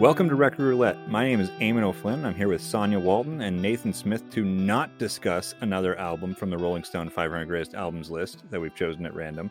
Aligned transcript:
Welcome 0.00 0.30
to 0.30 0.34
Record 0.34 0.60
Roulette. 0.60 1.10
My 1.10 1.24
name 1.24 1.40
is 1.40 1.50
Eamon 1.60 1.82
O'Flynn. 1.82 2.24
I'm 2.24 2.34
here 2.34 2.48
with 2.48 2.62
Sonia 2.62 2.98
Walton 2.98 3.42
and 3.42 3.60
Nathan 3.60 3.92
Smith 3.92 4.30
to 4.30 4.42
not 4.42 4.96
discuss 4.96 5.54
another 5.60 5.94
album 5.98 6.34
from 6.34 6.48
the 6.48 6.56
Rolling 6.56 6.84
Stone 6.84 7.10
500 7.10 7.44
Greatest 7.44 7.74
Albums 7.74 8.10
list 8.10 8.42
that 8.48 8.58
we've 8.58 8.74
chosen 8.74 9.04
at 9.04 9.14
random. 9.14 9.50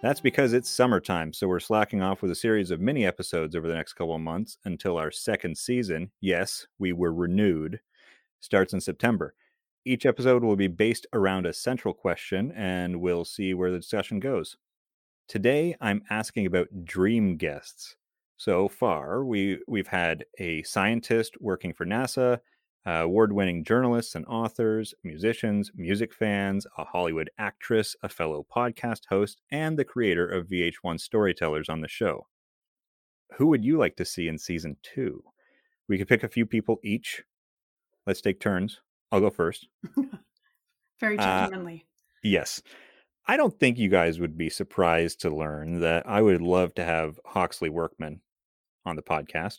That's 0.00 0.20
because 0.20 0.52
it's 0.52 0.70
summertime, 0.70 1.32
so 1.32 1.48
we're 1.48 1.58
slacking 1.58 2.00
off 2.00 2.22
with 2.22 2.30
a 2.30 2.36
series 2.36 2.70
of 2.70 2.80
mini 2.80 3.04
episodes 3.04 3.56
over 3.56 3.66
the 3.66 3.74
next 3.74 3.94
couple 3.94 4.14
of 4.14 4.20
months 4.20 4.56
until 4.64 4.98
our 4.98 5.10
second 5.10 5.58
season. 5.58 6.12
Yes, 6.20 6.68
we 6.78 6.92
were 6.92 7.12
renewed. 7.12 7.80
Starts 8.38 8.74
in 8.74 8.80
September. 8.80 9.34
Each 9.84 10.06
episode 10.06 10.44
will 10.44 10.54
be 10.54 10.68
based 10.68 11.08
around 11.12 11.44
a 11.44 11.52
central 11.52 11.92
question, 11.92 12.52
and 12.52 13.00
we'll 13.00 13.24
see 13.24 13.52
where 13.52 13.72
the 13.72 13.80
discussion 13.80 14.20
goes. 14.20 14.56
Today, 15.26 15.74
I'm 15.80 16.02
asking 16.08 16.46
about 16.46 16.84
dream 16.84 17.36
guests. 17.36 17.96
So 18.44 18.66
far, 18.66 19.24
we 19.24 19.60
we've 19.68 19.86
had 19.86 20.24
a 20.40 20.64
scientist 20.64 21.40
working 21.40 21.72
for 21.72 21.86
NASA, 21.86 22.40
uh, 22.84 22.90
award-winning 22.90 23.62
journalists 23.62 24.16
and 24.16 24.26
authors, 24.26 24.94
musicians, 25.04 25.70
music 25.76 26.12
fans, 26.12 26.66
a 26.76 26.82
Hollywood 26.82 27.30
actress, 27.38 27.94
a 28.02 28.08
fellow 28.08 28.44
podcast 28.52 29.02
host, 29.08 29.40
and 29.52 29.78
the 29.78 29.84
creator 29.84 30.26
of 30.26 30.48
VH1 30.48 30.98
Storytellers 30.98 31.68
on 31.68 31.82
the 31.82 31.86
show. 31.86 32.26
Who 33.36 33.46
would 33.46 33.64
you 33.64 33.78
like 33.78 33.94
to 33.98 34.04
see 34.04 34.26
in 34.26 34.38
season 34.38 34.76
two? 34.82 35.22
We 35.88 35.96
could 35.96 36.08
pick 36.08 36.24
a 36.24 36.28
few 36.28 36.44
people 36.44 36.80
each. 36.82 37.22
Let's 38.08 38.22
take 38.22 38.40
turns. 38.40 38.80
I'll 39.12 39.20
go 39.20 39.30
first. 39.30 39.68
Very 41.00 41.16
Uh, 41.16 41.44
gentlemanly. 41.46 41.86
Yes. 42.24 42.60
I 43.28 43.36
don't 43.36 43.56
think 43.60 43.78
you 43.78 43.88
guys 43.88 44.18
would 44.18 44.36
be 44.36 44.50
surprised 44.50 45.20
to 45.20 45.30
learn 45.30 45.78
that 45.78 46.08
I 46.08 46.20
would 46.20 46.42
love 46.42 46.74
to 46.74 46.84
have 46.84 47.20
Hawksley 47.24 47.68
Workman 47.68 48.20
on 48.84 48.96
the 48.96 49.02
podcast. 49.02 49.58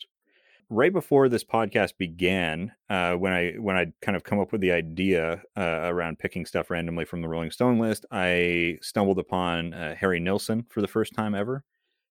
Right 0.70 0.92
before 0.92 1.28
this 1.28 1.44
podcast 1.44 1.98
began, 1.98 2.72
uh, 2.88 3.14
when 3.14 3.32
I 3.32 3.52
when 3.60 3.76
I'd 3.76 3.92
kind 4.00 4.16
of 4.16 4.24
come 4.24 4.40
up 4.40 4.50
with 4.50 4.62
the 4.62 4.72
idea 4.72 5.42
uh, 5.56 5.80
around 5.84 6.18
picking 6.18 6.46
stuff 6.46 6.70
randomly 6.70 7.04
from 7.04 7.20
the 7.20 7.28
Rolling 7.28 7.50
Stone 7.50 7.78
list, 7.78 8.06
I 8.10 8.78
stumbled 8.80 9.18
upon 9.18 9.74
uh, 9.74 9.94
Harry 9.94 10.20
Nilsson 10.20 10.64
for 10.70 10.80
the 10.80 10.88
first 10.88 11.14
time 11.14 11.34
ever, 11.34 11.64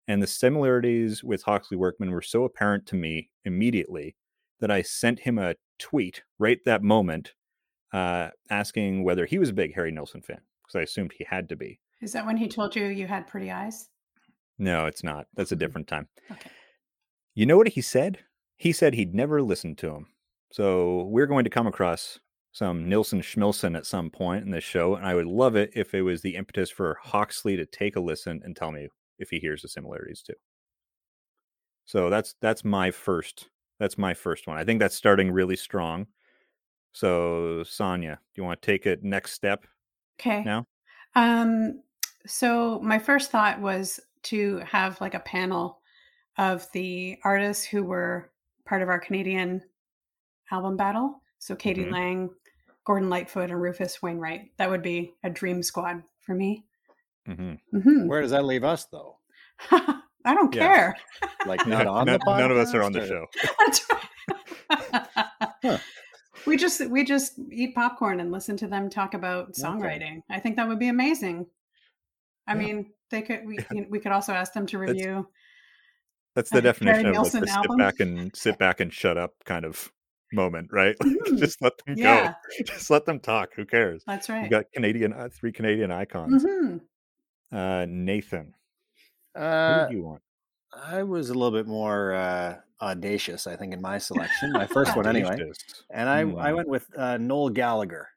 and 0.09 0.21
the 0.21 0.27
similarities 0.27 1.23
with 1.23 1.45
Hawksley 1.45 1.77
Workman 1.77 2.11
were 2.11 2.23
so 2.23 2.43
apparent 2.45 2.87
to 2.87 2.97
me 2.97 3.31
immediately 3.45 4.17
that 4.59 4.71
I 4.71 4.83
sent 4.83 5.21
him 5.21 5.39
a 5.39 5.55
tweet 5.79 6.23
right 6.41 6.59
that 6.67 6.83
moment, 6.83 7.35
uh, 7.93 8.31
asking 8.51 9.05
whether 9.05 9.27
he 9.27 9.39
was 9.39 9.51
a 9.51 9.55
big 9.55 9.75
Harry 9.77 9.93
Nilsson 9.93 10.23
fan 10.23 10.41
because 10.67 10.77
I 10.79 10.83
assumed 10.83 11.13
he 11.17 11.25
had 11.25 11.49
to 11.51 11.57
be. 11.57 11.79
Is 12.03 12.13
that 12.15 12.27
when 12.27 12.37
he 12.37 12.49
told 12.49 12.75
you 12.75 12.87
you 12.87 13.07
had 13.07 13.29
pretty 13.29 13.51
eyes? 13.53 13.89
No, 14.59 14.87
it's 14.87 15.05
not. 15.05 15.29
That's 15.37 15.53
a 15.53 15.57
Mhm. 15.57 15.61
different 15.61 15.87
time. 15.89 16.09
Okay. 16.33 16.51
You 17.35 17.47
know 17.47 17.57
what 17.57 17.69
he 17.69 17.81
said? 17.81 18.19
He 18.57 18.73
said 18.73 18.95
he'd 18.95 19.15
never 19.15 19.43
listened 19.43 19.79
to 19.79 19.95
him. 19.95 20.07
So 20.53 21.05
we're 21.05 21.27
going 21.27 21.45
to 21.45 21.51
come 21.51 21.67
across 21.67 22.19
some 22.53 22.89
Nilsson 22.89 23.21
Schmilsson 23.21 23.77
at 23.77 23.87
some 23.87 24.11
point 24.11 24.45
in 24.45 24.51
this 24.51 24.65
show, 24.65 24.97
and 24.97 25.07
I 25.07 25.15
would 25.15 25.27
love 25.27 25.55
it 25.55 25.71
if 25.75 25.95
it 25.95 26.03
was 26.03 26.21
the 26.21 26.35
impetus 26.35 26.71
for 26.71 26.99
Hawksley 27.03 27.57
to 27.57 27.65
take 27.67 27.97
a 27.97 28.01
listen 28.01 28.41
and 28.45 28.57
tell 28.57 28.73
me 28.73 28.89
if 29.19 29.31
he 29.31 29.39
hears 29.39 29.63
the 29.63 29.69
similarities 29.69 30.23
too. 30.23 30.35
So 31.85 32.11
that's 32.11 32.35
that's 32.41 32.65
my 32.65 32.91
first 32.91 33.49
that's 33.79 33.97
my 33.97 34.15
first 34.15 34.47
one. 34.47 34.59
I 34.59 34.65
think 34.65 34.81
that's 34.81 34.95
starting 34.95 35.31
really 35.31 35.57
strong. 35.57 36.07
So 36.93 37.63
Sonia, 37.65 38.19
do 38.35 38.43
you 38.43 38.45
want 38.45 38.61
to 38.61 38.67
take 38.67 38.87
it 38.87 39.05
next 39.05 39.33
step 39.33 39.67
Okay. 40.21 40.43
now? 40.45 40.67
Um, 41.15 41.83
so 42.27 42.81
my 42.81 42.99
first 42.99 43.31
thought 43.31 43.61
was 43.61 44.01
to 44.25 44.59
have 44.59 45.01
like 45.01 45.15
a 45.15 45.21
panel 45.21 45.80
of 46.41 46.67
the 46.73 47.17
artists 47.23 47.63
who 47.65 47.85
were 47.85 48.31
part 48.67 48.83
of 48.83 48.89
our 48.89 48.99
Canadian 48.99 49.63
album 50.51 50.77
battle. 50.77 51.23
So 51.39 51.55
k.d. 51.55 51.83
Mhm. 51.85 51.93
Lang, 51.93 52.31
Gordon 52.85 53.11
Lightfoot, 53.11 53.51
and 53.51 53.61
Rufus 53.63 54.03
Wainwright. 54.03 54.51
That 54.57 54.71
would 54.71 54.83
be 54.83 55.13
a 55.23 55.31
dream 55.31 55.63
squad 55.63 56.03
for 56.21 56.35
me. 56.35 56.65
hmm 57.27 57.53
hmm 57.71 58.07
Where 58.09 58.23
does 58.23 58.31
that 58.33 58.45
leave 58.45 58.65
us, 58.65 58.87
though? 58.87 59.19
I 59.71 60.35
don't 60.35 60.53
Yeah. 60.55 60.67
care. 60.67 60.97
Like 61.47 61.67
not 61.67 61.87
on 61.87 62.07
none, 62.07 62.19
the 62.25 62.37
none 62.39 62.51
of 62.51 62.57
us 62.59 62.75
are 62.75 62.83
on 62.83 62.93
the 62.93 63.01
podcast, 63.01 63.09
show. 63.09 63.27
That's 63.59 63.87
right. 65.65 65.81
We 66.47 66.57
just 66.57 66.87
we 66.91 67.05
just 67.05 67.39
eat 67.51 67.75
popcorn 67.75 68.21
and 68.21 68.31
listen 68.33 68.57
to 68.59 68.67
them 68.67 68.89
talk 68.91 69.15
about 69.15 69.49
Okay. 69.51 69.63
songwriting. 69.63 70.23
I 70.31 70.41
think 70.41 70.57
that 70.57 70.67
would 70.69 70.79
be 70.79 70.89
amazing. 70.89 71.47
I 72.47 72.53
Yeah. 72.55 72.59
mean, 72.61 72.93
they 73.11 73.23
could 73.23 73.45
we 73.47 73.59
we 73.91 73.99
could 74.01 74.13
also 74.13 74.33
ask 74.33 74.53
them 74.53 74.67
to 74.67 74.79
That's- 74.79 74.95
review. 74.97 75.29
That's 76.35 76.51
the 76.51 76.59
a 76.59 76.63
Harry 76.63 76.73
definition 76.73 77.07
of 77.09 77.13
like 77.15 77.23
Nilsson 77.23 77.41
the 77.41 77.47
sit 77.47 77.77
back 77.79 78.01
and 78.01 78.37
sit 78.37 78.59
back 78.59 78.81
and 78.81 78.93
shut 78.93 79.17
up 79.19 79.35
kind 79.45 79.65
of 79.65 79.93
moment, 80.33 80.69
right? 80.73 80.97
Like, 81.01 81.09
Mhm. 81.27 81.39
just 81.39 81.61
let 81.63 81.73
them 81.85 81.97
Yeah, 81.97 82.35
go. 82.57 82.65
Just 82.67 82.91
let 82.91 83.05
them 83.05 83.21
talk. 83.21 83.51
Who 83.55 83.65
cares? 83.65 84.05
that's 84.07 84.29
right. 84.29 84.45
You 84.45 84.51
got 84.51 84.65
Canadian 84.73 85.13
uh, 85.13 85.29
three 85.33 85.53
Canadian 85.53 85.91
icons. 85.91 86.45
hmm 86.45 86.77
Uh, 87.53 87.87
Nathan, 87.89 88.55
who 89.35 89.41
Uh, 89.41 89.87
did 89.87 89.93
you 89.93 90.03
want? 90.05 90.23
I 90.73 91.03
was 91.03 91.31
a 91.31 91.35
little 91.35 91.51
bit 91.57 91.67
more 91.67 92.15
uh, 92.15 92.61
audacious, 92.81 93.47
I 93.47 93.57
think, 93.57 93.73
in 93.75 93.83
my 93.83 93.99
selection. 93.99 94.53
My 94.53 94.67
first 94.67 94.97
one, 94.97 95.07
anyway. 95.07 95.37
And 95.93 96.09
I, 96.09 96.21
I 96.21 96.51
Hmm. 96.51 96.57
went 96.57 96.69
with 96.69 96.87
uh, 96.97 97.17
Noel 97.19 97.51
Gallagher, 97.51 98.09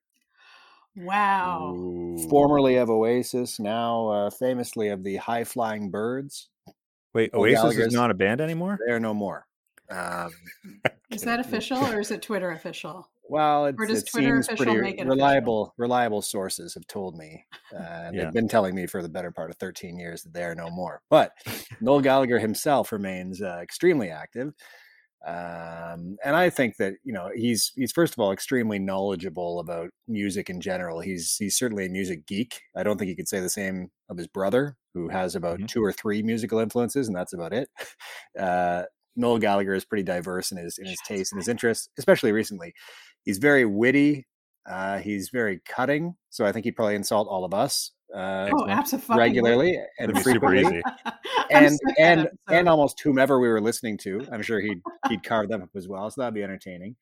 Wow. 0.95 1.74
Ooh. 1.75 2.28
formerly 2.30 2.75
of 2.78 2.90
Oasis, 2.90 3.59
now 3.59 4.07
uh, 4.09 4.30
famously 4.30 4.90
of 4.90 5.03
the 5.03 5.16
High 5.18 5.44
Flying 5.44 5.90
Birds. 5.90 6.50
Wait, 7.13 7.34
Oasis 7.34 7.62
Gallagher's- 7.62 7.88
is 7.88 7.94
not 7.94 8.12
a 8.12 8.13
band 8.13 8.41
anymore. 8.41 8.79
They 8.85 8.91
are 8.94 9.00
no 9.00 9.13
more. 9.13 9.46
Um, 9.90 10.31
Is 11.12 11.22
that 11.22 11.40
official 11.40 11.78
or 11.78 12.00
is 12.00 12.09
it 12.09 12.24
Twitter 12.24 12.51
official? 12.51 13.07
well, 13.29 13.68
it's, 13.68 13.78
Or 13.79 13.85
does 13.85 14.01
it 14.01 14.09
Twitter 14.09 14.41
seems 14.41 14.47
official 14.47 14.66
pretty 14.66 14.81
make 14.81 14.96
it 14.96 15.01
official? 15.01 15.16
reliable. 15.16 15.74
Reliable 15.78 16.22
sources 16.24 16.74
have 16.74 16.88
told 16.88 17.16
me, 17.16 17.46
uh, 17.72 17.78
and 17.78 18.16
Yeah. 18.16 18.24
they've 18.24 18.34
been 18.34 18.47
telling 18.47 18.74
me 18.74 18.88
for 18.88 19.03
the 19.03 19.09
better 19.09 19.29
part 19.31 19.51
of 19.51 19.57
13 19.57 19.97
years 20.00 20.24
that 20.24 20.34
they 20.34 20.44
are 20.44 20.56
no 20.56 20.69
more. 20.72 21.01
But 21.12 21.34
Noel 21.81 22.01
Gallagher 22.01 22.40
himself 22.40 22.91
remains 22.91 23.41
uh, 23.44 23.59
extremely 23.62 24.09
active. 24.09 24.53
Um, 25.25 26.18
and 26.24 26.35
I 26.35 26.50
think 26.50 26.78
that 26.78 26.95
you 27.03 27.13
know 27.13 27.30
he's 27.34 27.72
he's 27.75 27.91
first 27.94 28.13
of 28.13 28.19
all 28.19 28.31
extremely 28.34 28.78
knowledgeable 28.80 29.59
about 29.59 29.90
music 30.07 30.50
in 30.50 30.59
general. 30.59 31.00
He's 31.00 31.35
he's 31.38 31.57
certainly 31.57 31.85
a 31.85 31.90
music 31.90 32.25
geek. 32.25 32.59
I 32.75 32.84
don't 32.84 32.97
think 32.97 33.09
you 33.09 33.16
could 33.16 33.30
say 33.30 33.40
the 33.40 33.50
same 33.50 33.90
of 34.09 34.18
his 34.18 34.28
brother, 34.28 34.75
who 34.94 35.09
has 35.09 35.36
about 35.36 35.59
Mhm. 35.59 35.68
two 35.68 35.84
or 35.84 35.92
three 35.92 36.22
musical 36.24 36.59
influences, 36.59 37.08
and 37.08 37.16
that's 37.16 37.34
about 37.34 37.54
it. 37.54 37.70
Uh, 38.40 38.84
Noel 39.16 39.38
Gallagher 39.38 39.76
is 39.76 39.86
pretty 39.86 40.04
diverse 40.04 40.52
in 40.52 40.58
his 40.58 40.78
in 40.80 40.86
his 40.86 40.96
Shots 40.96 41.08
taste 41.08 41.31
and 41.34 41.40
his 41.40 41.48
interests, 41.48 41.88
especially 42.00 42.31
recently. 42.31 42.74
He's 43.24 43.38
very 43.38 43.64
witty. 43.66 44.26
Uh, 44.66 44.98
he's 45.00 45.30
very 45.30 45.62
cutting, 45.68 46.16
so 46.30 46.46
I 46.46 46.52
think 46.52 46.64
he'd 46.66 46.76
probably 46.76 46.96
insult 46.96 47.28
all 47.28 47.46
of 47.46 47.54
us 47.54 47.92
uh, 48.16 48.50
Oh, 48.52 48.68
absolutely. 48.68 49.18
regularly 49.18 49.78
and 50.00 50.09
That'd 50.16 50.24
super 50.24 50.48
frequently 50.50 50.78
easy. 50.78 50.84
and 51.52 51.80
and 52.00 52.30
and 52.50 52.68
almost 52.70 53.00
whomever 53.02 53.40
we 53.40 53.50
were 53.50 53.62
listening 53.62 53.98
to. 54.00 54.25
I'm 54.31 54.42
sure 54.42 54.60
he'd 54.62 54.81
he'd 55.10 55.24
carve 55.24 55.50
them 55.50 55.62
up 55.62 55.70
as 55.75 55.88
well. 55.88 56.10
So 56.10 56.22
that'd 56.22 56.34
be 56.34 56.44
entertaining. 56.44 56.96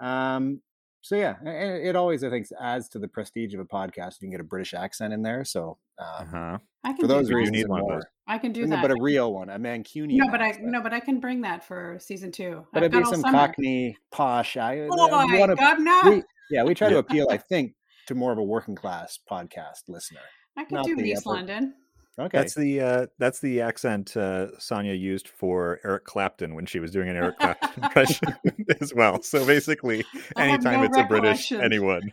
Um, 0.00 0.62
so 1.02 1.16
yeah, 1.16 1.36
a- 1.44 1.48
a- 1.48 1.88
it 1.90 1.96
always 1.96 2.22
I 2.24 2.30
think 2.30 2.46
adds 2.60 2.88
to 2.90 2.98
the 2.98 3.08
prestige 3.08 3.54
of 3.54 3.60
a 3.60 3.64
podcast. 3.64 4.16
if 4.16 4.22
You 4.22 4.26
can 4.26 4.30
get 4.32 4.40
a 4.40 4.44
British 4.44 4.74
accent 4.74 5.12
in 5.12 5.22
there. 5.22 5.44
So 5.44 5.78
um, 5.98 6.06
Uh-huh. 6.06 6.58
I 6.84 6.88
can 6.92 6.96
for 6.96 7.02
do 7.02 7.06
those 7.08 7.28
that. 7.28 7.34
We 7.34 7.44
do 7.44 7.50
reasons 7.50 7.56
need 7.56 7.68
one 7.68 7.80
more. 7.82 8.10
I 8.26 8.38
can 8.38 8.52
do 8.52 8.66
that. 8.66 8.80
but 8.82 8.90
a 8.90 8.96
real 9.00 9.32
one, 9.34 9.50
a 9.50 9.58
Mancunian. 9.58 10.16
no, 10.16 10.28
but 10.30 10.40
I 10.40 10.58
no, 10.60 10.80
but 10.80 10.92
I 10.92 11.00
can 11.00 11.20
bring 11.20 11.40
that 11.42 11.64
for 11.64 11.98
season 12.00 12.30
two. 12.32 12.66
But 12.72 12.84
I've 12.84 12.92
it'd 12.94 13.04
be 13.04 13.10
some 13.10 13.20
summer. 13.22 13.36
Cockney 13.38 13.96
posh. 14.12 14.56
I, 14.56 14.88
Oh 14.90 15.04
uh, 15.12 15.26
my 15.26 15.38
wanna- 15.38 15.56
god, 15.56 15.80
no! 15.80 16.00
we- 16.04 16.22
yeah, 16.50 16.64
we 16.64 16.74
try 16.74 16.88
to 16.88 16.98
appeal, 16.98 17.26
I 17.30 17.36
think, 17.36 17.74
to 18.06 18.14
more 18.14 18.32
of 18.32 18.38
a 18.38 18.42
working 18.42 18.74
class 18.74 19.18
podcast 19.30 19.88
listener. 19.88 20.20
I 20.56 20.64
could 20.64 20.72
not 20.74 20.86
do 20.86 20.96
East 20.98 21.26
upper- 21.26 21.36
London. 21.36 21.74
Okay, 22.18 22.36
That's 22.36 22.54
the 22.54 22.80
uh, 22.80 23.06
that's 23.18 23.40
the 23.40 23.60
accent 23.60 24.16
uh, 24.16 24.58
Sonia 24.58 24.94
used 24.94 25.28
for 25.28 25.80
Eric 25.84 26.04
Clapton 26.04 26.54
when 26.54 26.66
she 26.66 26.78
was 26.78 26.90
doing 26.90 27.08
an 27.08 27.16
Eric 27.16 27.38
Clapton 27.38 27.70
impression 27.84 28.34
as 28.80 28.92
well. 28.92 29.22
So 29.22 29.46
basically, 29.46 30.04
anytime 30.36 30.80
no 30.80 30.86
it's 30.86 30.96
a 30.96 31.04
British 31.04 31.52
anyone, 31.52 32.12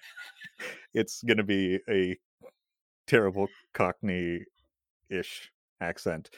it's 0.94 1.24
going 1.24 1.38
to 1.38 1.44
be 1.44 1.80
a 1.90 2.18
terrible 3.08 3.48
Cockney-ish 3.74 5.52
accent. 5.82 6.30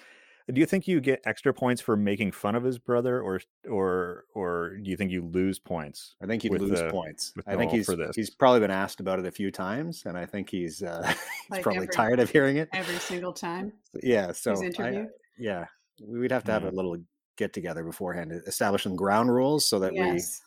Do 0.51 0.59
you 0.59 0.65
think 0.65 0.87
you 0.87 0.99
get 0.99 1.21
extra 1.25 1.53
points 1.53 1.81
for 1.81 1.95
making 1.95 2.31
fun 2.31 2.55
of 2.55 2.63
his 2.63 2.79
brother, 2.79 3.21
or 3.21 3.39
or 3.69 4.25
or 4.33 4.77
do 4.81 4.89
you 4.89 4.97
think 4.97 5.11
you 5.11 5.23
lose 5.23 5.59
points? 5.59 6.15
I 6.23 6.25
think 6.25 6.41
he'd 6.43 6.51
lose 6.53 6.79
uh, 6.81 6.89
points. 6.89 7.33
I 7.45 7.55
think 7.55 7.71
he's 7.71 7.85
for 7.85 7.95
this. 7.95 8.15
he's 8.15 8.29
probably 8.31 8.59
been 8.59 8.71
asked 8.71 8.99
about 8.99 9.19
it 9.19 9.25
a 9.25 9.31
few 9.31 9.51
times, 9.51 10.03
and 10.05 10.17
I 10.17 10.25
think 10.25 10.49
he's 10.49 10.81
uh, 10.81 11.03
he's 11.07 11.17
Like 11.51 11.61
probably 11.63 11.83
every- 11.83 11.93
tired 11.93 12.19
of 12.19 12.29
hearing 12.29 12.57
it. 12.57 12.69
Every 12.73 12.95
single 12.95 13.31
time 13.33 13.73
Yeah, 14.01 14.31
so 14.31 14.59
he's 14.59 14.79
I- 14.79 15.05
yeah, 15.37 15.65
we'd 16.01 16.31
have 16.31 16.43
to 16.45 16.51
have 16.51 16.63
Hmm. 16.63 16.69
a 16.69 16.71
little 16.71 16.97
get 17.37 17.53
together 17.53 17.83
beforehand, 17.83 18.31
to 18.31 18.37
establish 18.47 18.83
some 18.83 18.95
ground 18.95 19.31
rules 19.33 19.65
so 19.67 19.79
that 19.79 19.93
yes. 19.93 20.41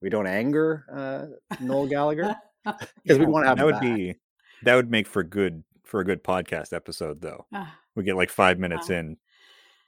we 0.00 0.06
we 0.06 0.10
don't 0.10 0.26
anger 0.26 0.84
uh, 0.92 1.26
Noel 1.60 1.86
Gallagher 1.86 2.34
because 3.04 3.18
we 3.18 3.26
want 3.26 3.44
to 3.44 3.48
have 3.48 3.58
that 3.58 3.66
would 3.66 3.72
back. 3.74 3.82
be 3.82 4.14
that 4.62 4.74
would 4.74 4.90
make 4.90 5.06
for 5.06 5.22
good 5.22 5.62
for 5.84 6.00
a 6.00 6.04
good 6.04 6.24
podcast 6.24 6.72
episode 6.72 7.20
though. 7.20 7.44
Ah, 7.52 7.76
We 7.94 8.04
get 8.04 8.16
like 8.16 8.30
five 8.30 8.58
minutes 8.58 8.88
Wow. 8.88 8.96
in, 8.96 9.16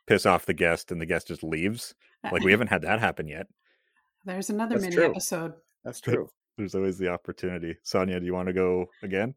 piss 0.06 0.26
off 0.26 0.47
the 0.47 0.55
guest, 0.55 0.93
and 0.93 1.00
the 1.00 1.06
guest 1.06 1.29
just 1.29 1.43
leaves, 1.43 1.94
Like 2.25 2.43
we 2.43 2.50
haven't 2.50 2.69
had 2.69 2.82
that 2.82 3.00
happen 3.00 3.29
yet. 3.29 3.47
There's 4.25 4.50
another 4.50 4.75
That's 4.75 4.85
mini 4.85 4.97
true. 4.97 5.11
episode. 5.11 5.55
That's 5.85 6.00
true. 6.00 6.29
There's 6.58 6.75
always 6.75 6.99
the 6.99 7.08
opportunity. 7.08 7.76
Sonia, 7.82 8.19
do 8.19 8.26
you 8.26 8.35
want 8.35 8.49
to 8.49 8.53
go 8.53 8.87
again? 9.03 9.35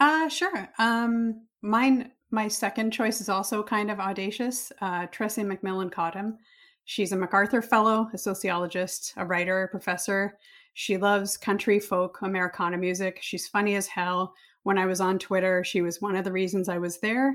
Uh 0.00 0.28
sure. 0.28 0.68
Um 0.78 1.46
mine 1.62 2.12
my 2.30 2.48
second 2.48 2.90
choice 2.90 3.20
is 3.20 3.28
also 3.28 3.62
kind 3.62 3.90
of 3.90 4.00
audacious. 4.00 4.72
Uh 4.80 5.06
Tressie 5.06 5.46
McMillan 5.46 5.90
Cottom. 5.90 6.36
She's 6.84 7.12
a 7.12 7.16
MacArthur 7.16 7.62
fellow, 7.62 8.10
a 8.12 8.18
sociologist, 8.18 9.14
a 9.16 9.24
writer, 9.24 9.62
a 9.62 9.68
professor. 9.68 10.38
She 10.74 10.98
loves 10.98 11.36
country 11.38 11.80
folk 11.80 12.18
Americana 12.22 12.76
music. 12.76 13.18
She's 13.22 13.48
funny 13.48 13.76
as 13.76 13.86
hell. 13.86 14.34
When 14.64 14.76
I 14.76 14.86
was 14.86 15.00
on 15.00 15.18
Twitter, 15.18 15.64
she 15.64 15.80
was 15.80 16.02
one 16.02 16.16
of 16.16 16.24
the 16.24 16.32
reasons 16.32 16.68
I 16.68 16.78
was 16.78 16.98
there. 16.98 17.34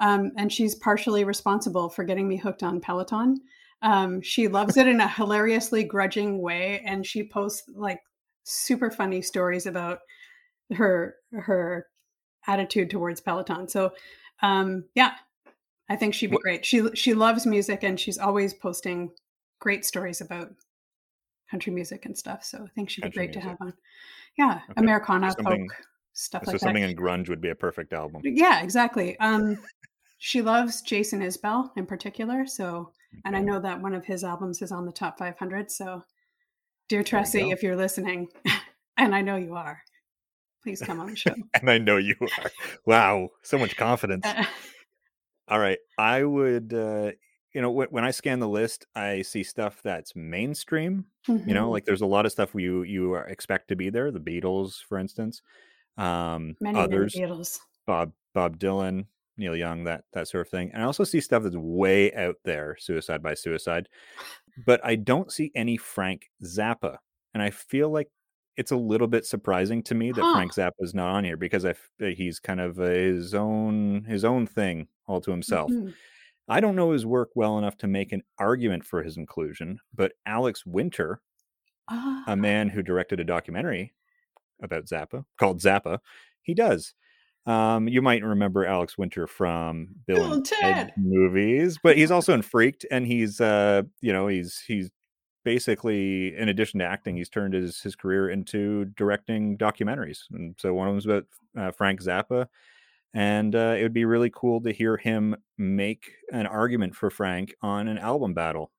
Um, 0.00 0.32
and 0.36 0.52
she's 0.52 0.74
partially 0.74 1.24
responsible 1.24 1.88
for 1.90 2.04
getting 2.04 2.26
me 2.26 2.36
hooked 2.36 2.62
on 2.62 2.80
Peloton. 2.80 3.40
Um, 3.82 4.20
she 4.20 4.48
loves 4.48 4.76
it 4.76 4.86
in 4.88 5.00
a 5.00 5.08
hilariously 5.08 5.84
grudging 5.84 6.40
way, 6.42 6.82
and 6.84 7.06
she 7.06 7.28
posts 7.28 7.62
like 7.74 8.00
super 8.44 8.90
funny 8.90 9.22
stories 9.22 9.66
about 9.66 9.98
her 10.74 11.14
her 11.32 11.86
attitude 12.46 12.90
towards 12.90 13.20
Peloton. 13.20 13.68
So, 13.68 13.92
um, 14.42 14.84
yeah, 14.94 15.12
I 15.88 15.96
think 15.96 16.14
she'd 16.14 16.30
be 16.30 16.38
great. 16.38 16.64
She 16.66 16.88
she 16.94 17.14
loves 17.14 17.46
music, 17.46 17.82
and 17.82 17.98
she's 18.00 18.18
always 18.18 18.54
posting 18.54 19.10
great 19.60 19.84
stories 19.84 20.20
about 20.20 20.50
country 21.50 21.72
music 21.72 22.06
and 22.06 22.16
stuff. 22.16 22.44
So 22.44 22.58
I 22.64 22.68
think 22.74 22.88
she'd 22.90 23.02
be 23.02 23.08
Country 23.08 23.26
great 23.26 23.32
to 23.34 23.40
have 23.40 23.56
on. 23.60 23.74
Yeah, 24.38 24.60
Okay. 24.70 24.80
Americana 24.80 25.32
something- 25.32 25.68
folk 25.68 25.86
stuff 26.12 26.44
so 26.44 26.52
like 26.52 26.60
something 26.60 26.82
that. 26.82 26.90
in 26.90 26.96
grunge 26.96 27.28
would 27.28 27.40
be 27.40 27.50
a 27.50 27.54
perfect 27.54 27.92
album. 27.92 28.20
Yeah, 28.24 28.62
exactly. 28.62 29.18
Um, 29.20 29.58
she 30.22 30.42
loves 30.42 30.82
Jason 30.82 31.20
Isbell 31.22 31.70
in 31.76 31.86
particular. 31.86 32.46
So, 32.46 32.92
and 33.24 33.34
I 33.34 33.40
know 33.40 33.58
that 33.58 33.80
one 33.80 33.94
of 33.94 34.04
his 34.04 34.22
albums 34.22 34.60
is 34.60 34.70
on 34.70 34.84
the 34.84 34.92
top 34.92 35.18
500. 35.18 35.70
So, 35.70 36.04
dear 36.90 37.02
Tressie, 37.02 37.52
if 37.52 37.62
you're 37.62 37.74
listening, 37.74 38.28
and 38.98 39.14
I 39.14 39.22
know 39.22 39.36
you 39.36 39.54
are, 39.54 39.80
please 40.62 40.82
come 40.82 41.00
on 41.00 41.06
the 41.08 41.16
show. 41.16 41.34
and 41.54 41.70
I 41.70 41.78
know 41.78 41.96
you 41.96 42.14
are. 42.20 42.50
Wow, 42.84 43.30
so 43.42 43.58
much 43.58 43.76
confidence. 43.76 44.26
Uh, 44.26 44.44
All 45.48 45.58
right, 45.58 45.78
I 45.98 46.22
would. 46.22 46.72
uh 46.72 47.12
you 47.52 47.60
know, 47.60 47.72
wh- 47.72 47.92
when 47.92 48.04
I 48.04 48.12
scan 48.12 48.38
the 48.38 48.48
list, 48.48 48.86
I 48.94 49.22
see 49.22 49.42
stuff 49.42 49.80
that's 49.82 50.14
mainstream. 50.14 51.06
You 51.26 51.52
know, 51.52 51.66
mhm. 51.66 51.72
like 51.72 51.84
there's 51.84 52.00
a 52.00 52.06
lot 52.06 52.24
of 52.24 52.30
stuff 52.30 52.54
you 52.54 52.82
you 52.82 53.12
are- 53.14 53.26
expect 53.26 53.66
to 53.68 53.74
be 53.74 53.90
there. 53.90 54.12
The 54.12 54.20
Beatles, 54.20 54.74
for 54.88 54.98
instance. 54.98 55.42
Um, 55.98 56.54
many, 56.60 56.78
others, 56.78 57.16
many 57.16 57.26
Beatles. 57.32 57.58
Bob 57.88 58.12
Bob 58.34 58.58
Dylan, 58.60 59.06
Neil 59.36 59.56
Young, 59.56 59.84
that 59.84 60.04
that 60.12 60.28
sort 60.28 60.46
of 60.46 60.50
thing. 60.50 60.70
And 60.72 60.82
I 60.82 60.86
also 60.86 61.04
see 61.04 61.20
stuff 61.20 61.42
that's 61.42 61.56
way 61.56 62.12
out 62.14 62.36
there, 62.44 62.76
Suicide 62.78 63.22
by 63.22 63.34
Suicide. 63.34 63.88
But 64.66 64.80
I 64.84 64.96
don't 64.96 65.32
see 65.32 65.50
any 65.54 65.76
Frank 65.76 66.30
Zappa, 66.44 66.98
and 67.34 67.42
I 67.42 67.50
feel 67.50 67.90
like 67.90 68.08
it's 68.56 68.72
a 68.72 68.76
little 68.76 69.06
bit 69.06 69.24
surprising 69.24 69.82
to 69.84 69.94
me 69.94 70.12
that 70.12 70.20
Huh. 70.22 70.34
Frank 70.34 70.52
Zappa 70.54 70.72
is 70.80 70.94
not 70.94 71.14
on 71.14 71.24
here 71.24 71.36
because 71.36 71.64
I 71.64 71.70
f- 71.70 71.90
uh, 72.02 72.06
he's 72.06 72.40
kind 72.40 72.60
of 72.60 72.78
uh, 72.80 72.84
his 72.84 73.34
own 73.34 74.04
his 74.04 74.24
own 74.24 74.46
thing 74.46 74.88
all 75.06 75.20
to 75.22 75.30
himself. 75.30 75.70
Mhm. 75.70 75.94
I 76.48 76.60
don't 76.60 76.76
know 76.76 76.90
his 76.92 77.06
work 77.06 77.30
well 77.36 77.58
enough 77.58 77.76
to 77.78 77.86
make 77.88 78.12
an 78.12 78.22
argument 78.38 78.84
for 78.84 79.02
his 79.02 79.16
inclusion, 79.16 79.78
but 79.94 80.12
Alex 80.26 80.66
Winter, 80.66 81.20
Ah, 81.88 82.24
a 82.28 82.36
man 82.36 82.68
who 82.68 82.82
directed 82.82 83.20
a 83.20 83.24
documentary 83.24 83.94
about 84.62 84.86
Zappa 84.86 85.24
called 85.38 85.60
Zappa, 85.60 86.00
he 86.42 86.54
does. 86.54 86.94
Um, 87.46 87.88
you 87.88 88.02
might 88.02 88.22
remember 88.22 88.66
Alex 88.66 88.98
Winter 88.98 89.26
from 89.26 89.88
Bill, 90.06 90.16
Bill 90.16 90.32
and 90.34 90.44
Ted 90.44 90.74
Ted. 90.74 90.92
movies, 90.96 91.78
but 91.82 91.96
he's 91.96 92.10
also 92.10 92.34
in 92.34 92.42
Freaked, 92.42 92.84
and 92.90 93.06
he's 93.06 93.40
uh, 93.40 93.82
you 94.00 94.12
know, 94.12 94.28
he's 94.28 94.62
he's 94.66 94.90
basically 95.44 96.36
in 96.36 96.48
addition 96.48 96.80
to 96.80 96.86
acting, 96.86 97.16
he's 97.16 97.30
turned 97.30 97.54
his 97.54 97.80
his 97.80 97.96
career 97.96 98.28
into 98.28 98.84
directing 98.96 99.56
documentaries, 99.56 100.20
and 100.32 100.54
so 100.58 100.74
one 100.74 100.88
of 100.88 100.94
them's 100.94 101.06
about 101.06 101.24
uh, 101.58 101.70
Frank 101.70 102.02
Zappa, 102.02 102.46
and 103.14 103.54
uh, 103.54 103.74
it 103.78 103.82
would 103.82 103.94
be 103.94 104.04
really 104.04 104.30
cool 104.32 104.60
to 104.60 104.72
hear 104.72 104.98
him 104.98 105.34
make 105.56 106.12
an 106.32 106.46
argument 106.46 106.94
for 106.94 107.10
Frank 107.10 107.54
on 107.62 107.88
an 107.88 107.98
album 107.98 108.34
battle 108.34 108.70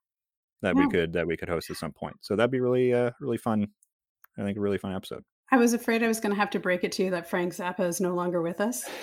that 0.61 0.75
we 0.75 0.87
could 0.89 1.13
that 1.13 1.25
we 1.27 1.35
could 1.35 1.49
host 1.49 1.69
at 1.69 1.77
some 1.77 1.91
point. 1.91 2.15
So 2.21 2.35
that'd 2.35 2.51
be 2.51 2.59
really 2.59 2.93
uh 2.93 3.11
really 3.19 3.37
fun. 3.37 3.67
I 4.37 4.43
think 4.43 4.57
a 4.57 4.61
really 4.61 4.77
fun 4.77 4.93
episode. 4.95 5.23
I 5.51 5.57
was 5.57 5.73
afraid 5.73 6.01
I 6.01 6.07
was 6.07 6.19
going 6.19 6.33
to 6.33 6.39
have 6.39 6.49
to 6.51 6.59
break 6.59 6.83
it 6.83 6.91
to 6.93 7.03
you 7.03 7.11
that 7.11 7.29
Frank 7.29 7.53
Zappa 7.53 7.81
is 7.81 7.99
no 7.99 8.13
longer 8.13 8.41
with 8.41 8.61
us. 8.61 8.85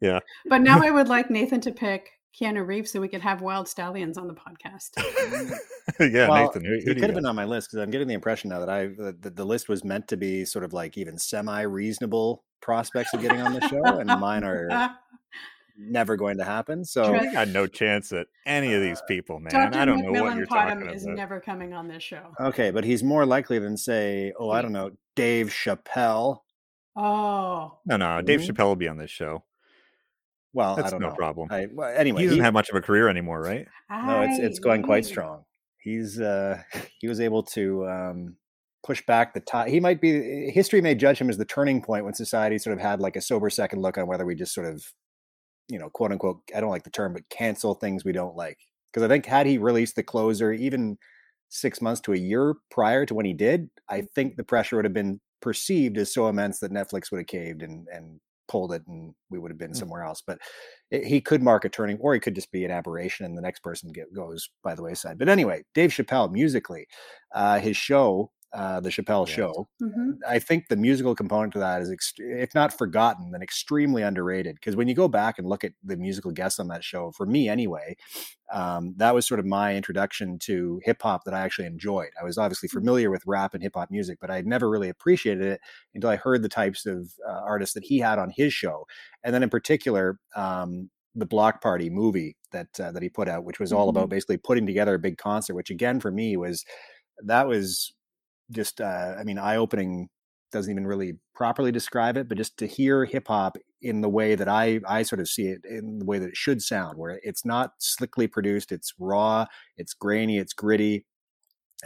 Yeah. 0.00 0.20
But 0.46 0.62
now 0.62 0.82
I 0.82 0.90
would 0.90 1.08
like 1.10 1.28
Nathan 1.28 1.60
to 1.60 1.70
pick 1.70 2.12
Keanu 2.34 2.66
Reeves 2.66 2.90
so 2.90 3.02
we 3.02 3.08
could 3.08 3.20
have 3.20 3.40
Wyld 3.40 3.66
Stallyns 3.66 4.16
on 4.16 4.26
the 4.26 4.34
podcast. 4.34 4.92
yeah, 6.00 6.26
well, 6.26 6.46
Nathan. 6.46 6.64
Who, 6.64 6.70
who 6.70 6.94
he 6.94 6.94
could 6.94 7.10
have 7.10 7.14
been 7.14 7.26
on 7.26 7.36
my 7.36 7.44
list 7.44 7.68
because 7.68 7.82
I'm 7.82 7.90
getting 7.90 8.08
the 8.08 8.14
impression 8.14 8.48
now 8.48 8.60
that 8.60 8.70
I 8.70 8.86
the, 8.86 9.14
the, 9.20 9.28
the 9.28 9.44
list 9.44 9.68
was 9.68 9.84
meant 9.84 10.08
to 10.08 10.16
be 10.16 10.46
sort 10.46 10.64
of 10.64 10.72
like 10.72 10.96
even 10.96 11.18
semi 11.18 11.60
reasonable 11.60 12.44
prospects 12.62 13.12
of 13.12 13.20
getting 13.20 13.42
on 13.42 13.52
the 13.52 13.68
show, 13.68 13.84
and 13.98 14.08
mine 14.08 14.42
are 14.42 14.96
never 15.76 16.16
going 16.16 16.38
to 16.38 16.44
happen. 16.44 16.84
So 16.84 17.14
I 17.14 17.32
got 17.32 17.48
no 17.48 17.66
chance 17.66 18.12
at 18.12 18.26
any 18.46 18.74
of 18.74 18.80
these 18.82 19.02
people, 19.08 19.40
man. 19.40 19.52
Dr. 19.52 19.78
I 19.78 19.84
don't 19.84 20.00
know 20.02 20.22
what 20.22 20.36
you're 20.36 20.46
talking 20.46 20.88
is 20.90 21.04
about. 21.04 21.16
never 21.16 21.40
coming 21.40 21.72
on 21.74 21.88
this 21.88 22.02
show. 22.02 22.32
okay, 22.40 22.70
but 22.70 22.84
he's 22.84 23.02
more 23.02 23.26
likely 23.26 23.58
than 23.58 23.76
say, 23.76 24.32
oh, 24.38 24.50
I 24.50 24.62
don't 24.62 24.72
know, 24.72 24.90
Dave 25.16 25.48
Chappelle. 25.48 26.40
Oh, 26.96 27.78
No, 27.86 27.96
no, 27.96 28.22
Dave 28.22 28.40
Mhm. 28.40 28.50
Chappelle 28.50 28.66
will 28.66 28.76
be 28.76 28.88
on 28.88 28.96
this 28.98 29.10
show. 29.10 29.44
Well, 30.52 30.74
I 30.78 30.82
That's 30.82 30.92
no 30.92 30.98
know. 30.98 31.14
problem. 31.14 31.48
I, 31.50 31.66
well, 31.72 31.92
anyway, 31.96 32.20
he 32.20 32.26
doesn't 32.26 32.38
he- 32.40 32.44
have 32.44 32.54
much 32.54 32.70
of 32.70 32.76
a 32.76 32.80
career 32.80 33.08
anymore, 33.08 33.40
right? 33.40 33.66
no, 33.90 34.22
it's 34.22 34.38
it's 34.38 34.58
going 34.60 34.82
quite 34.82 35.04
strong. 35.04 35.44
He's 35.78 36.20
uh 36.20 36.62
he 37.00 37.08
was 37.08 37.20
able 37.20 37.42
to 37.54 37.88
um 37.88 38.36
push 38.86 39.04
back 39.06 39.34
the 39.34 39.40
tide. 39.40 39.70
He 39.70 39.80
might 39.80 40.00
be 40.00 40.50
history 40.52 40.80
may 40.80 40.94
judge 40.94 41.18
him 41.18 41.28
as 41.28 41.38
the 41.38 41.44
turning 41.44 41.82
point 41.82 42.04
when 42.04 42.14
society 42.14 42.58
sort 42.58 42.74
of 42.76 42.80
had 42.80 43.00
like 43.00 43.16
a 43.16 43.20
sober 43.20 43.50
second 43.50 43.82
look 43.82 43.98
on 43.98 44.06
whether 44.06 44.24
we 44.24 44.36
just 44.36 44.54
sort 44.54 44.66
of 44.68 44.84
you 45.68 45.78
know, 45.78 45.90
quote 45.90 46.12
unquote, 46.12 46.40
I 46.54 46.60
don't 46.60 46.70
like 46.70 46.84
the 46.84 46.90
term, 46.90 47.12
but 47.14 47.28
cancel 47.30 47.74
things 47.74 48.04
we 48.04 48.12
don't 48.12 48.36
like. 48.36 48.58
Because 48.92 49.04
I 49.04 49.08
think 49.08 49.26
had 49.26 49.46
he 49.46 49.58
released 49.58 49.96
the 49.96 50.02
closer 50.02 50.52
even 50.52 50.98
six 51.48 51.80
months 51.80 52.00
to 52.02 52.12
a 52.12 52.16
year 52.16 52.54
prior 52.70 53.06
to 53.06 53.14
when 53.14 53.26
he 53.26 53.32
did, 53.34 53.70
I 53.88 54.02
think 54.14 54.36
the 54.36 54.44
pressure 54.44 54.76
would 54.76 54.84
have 54.84 54.94
been 54.94 55.20
perceived 55.40 55.98
as 55.98 56.12
so 56.12 56.28
immense 56.28 56.60
that 56.60 56.72
Netflix 56.72 57.10
would 57.10 57.18
have 57.18 57.26
caved 57.26 57.62
and 57.62 57.86
and 57.88 58.20
pulled 58.46 58.72
it, 58.74 58.86
and 58.86 59.14
we 59.30 59.38
would 59.38 59.50
have 59.50 59.58
been 59.58 59.72
Mm. 59.72 59.74
somewhere 59.74 60.02
else. 60.02 60.22
But 60.26 60.38
it, 60.90 61.04
he 61.06 61.20
could 61.20 61.42
mark 61.42 61.64
a 61.64 61.68
turning, 61.68 61.98
or 61.98 62.14
he 62.14 62.20
could 62.20 62.34
just 62.34 62.52
be 62.52 62.64
an 62.64 62.70
aberration, 62.70 63.24
and 63.26 63.36
the 63.36 63.42
next 63.42 63.60
person 63.60 63.90
get, 63.92 64.12
goes 64.14 64.50
by 64.62 64.74
the 64.74 64.82
wayside. 64.82 65.18
But 65.18 65.28
anyway, 65.28 65.64
Dave 65.74 65.90
Chappelle 65.90 66.30
musically, 66.30 66.86
uh, 67.34 67.58
his 67.60 67.76
show, 67.76 68.30
uh, 68.54 68.80
the 68.80 68.88
Chappelle 68.88 69.26
Yes. 69.26 69.34
Show, 69.36 69.68
Mhm. 69.82 70.18
I 70.26 70.38
think 70.38 70.68
the 70.68 70.76
musical 70.76 71.14
component 71.14 71.52
to 71.54 71.58
that 71.58 71.82
is, 71.82 71.90
ext- 71.90 72.20
if 72.20 72.54
not 72.54 72.72
forgotten, 72.76 73.32
then 73.32 73.42
extremely 73.42 74.02
underrated. 74.02 74.54
Because 74.54 74.76
when 74.76 74.86
you 74.88 74.94
go 74.94 75.08
back 75.08 75.38
and 75.38 75.48
look 75.48 75.64
at 75.64 75.72
the 75.82 75.96
musical 75.96 76.30
guests 76.30 76.60
on 76.60 76.68
that 76.68 76.84
show, 76.84 77.10
for 77.12 77.26
me 77.26 77.48
anyway, 77.48 77.96
um, 78.52 78.94
that 78.98 79.14
was 79.14 79.26
sort 79.26 79.40
of 79.40 79.46
my 79.46 79.74
introduction 79.74 80.38
to 80.40 80.80
hip 80.84 81.02
hop 81.02 81.24
that 81.24 81.34
I 81.34 81.40
actually 81.40 81.66
enjoyed. 81.66 82.10
I 82.20 82.24
was 82.24 82.38
obviously 82.38 82.68
familiar 82.68 83.10
with 83.10 83.22
rap 83.26 83.54
and 83.54 83.62
hip 83.62 83.72
hop 83.74 83.90
music, 83.90 84.18
but 84.20 84.30
I 84.30 84.36
had 84.36 84.46
never 84.46 84.70
really 84.70 84.88
appreciated 84.88 85.44
it 85.44 85.60
until 85.94 86.10
I 86.10 86.16
heard 86.16 86.42
the 86.42 86.48
types 86.48 86.86
of 86.86 87.10
uh, 87.28 87.32
artists 87.32 87.74
that 87.74 87.84
he 87.84 87.98
had 87.98 88.18
on 88.18 88.30
his 88.36 88.52
show, 88.54 88.86
and 89.24 89.34
then 89.34 89.42
in 89.42 89.50
particular. 89.50 90.18
Um, 90.36 90.90
the 91.16 91.26
Block 91.26 91.62
Party 91.62 91.88
movie 91.90 92.36
that 92.50 92.66
uh, 92.80 92.90
that 92.90 93.00
he 93.00 93.08
put 93.08 93.28
out, 93.28 93.44
which 93.44 93.60
was 93.60 93.72
all 93.72 93.88
about 93.88 94.08
basically 94.08 94.36
putting 94.36 94.66
together 94.66 94.94
a 94.94 94.98
big 94.98 95.16
concert, 95.16 95.54
which 95.54 95.70
again 95.70 96.00
for 96.00 96.10
me 96.10 96.36
was 96.36 96.64
that 97.22 97.46
was 97.46 97.92
just 98.50 98.80
uh, 98.80 99.14
I 99.18 99.24
mean 99.24 99.38
eye 99.38 99.56
opening 99.56 100.08
doesn't 100.52 100.70
even 100.70 100.86
really 100.86 101.14
properly 101.34 101.72
describe 101.72 102.16
it, 102.16 102.28
but 102.28 102.38
just 102.38 102.56
to 102.58 102.66
hear 102.66 103.04
hip 103.04 103.28
hop 103.28 103.56
in 103.82 104.00
the 104.00 104.08
way 104.08 104.34
that 104.34 104.48
I 104.48 104.80
I 104.88 105.02
sort 105.02 105.20
of 105.20 105.28
see 105.28 105.48
it 105.48 105.64
in 105.64 105.98
the 105.98 106.04
way 106.04 106.18
that 106.18 106.28
it 106.28 106.36
should 106.36 106.62
sound, 106.62 106.98
where 106.98 107.20
it's 107.22 107.44
not 107.44 107.74
slickly 107.78 108.26
produced, 108.26 108.72
it's 108.72 108.94
raw, 108.98 109.46
it's 109.76 109.94
grainy, 109.94 110.38
it's 110.38 110.52
gritty. 110.52 111.06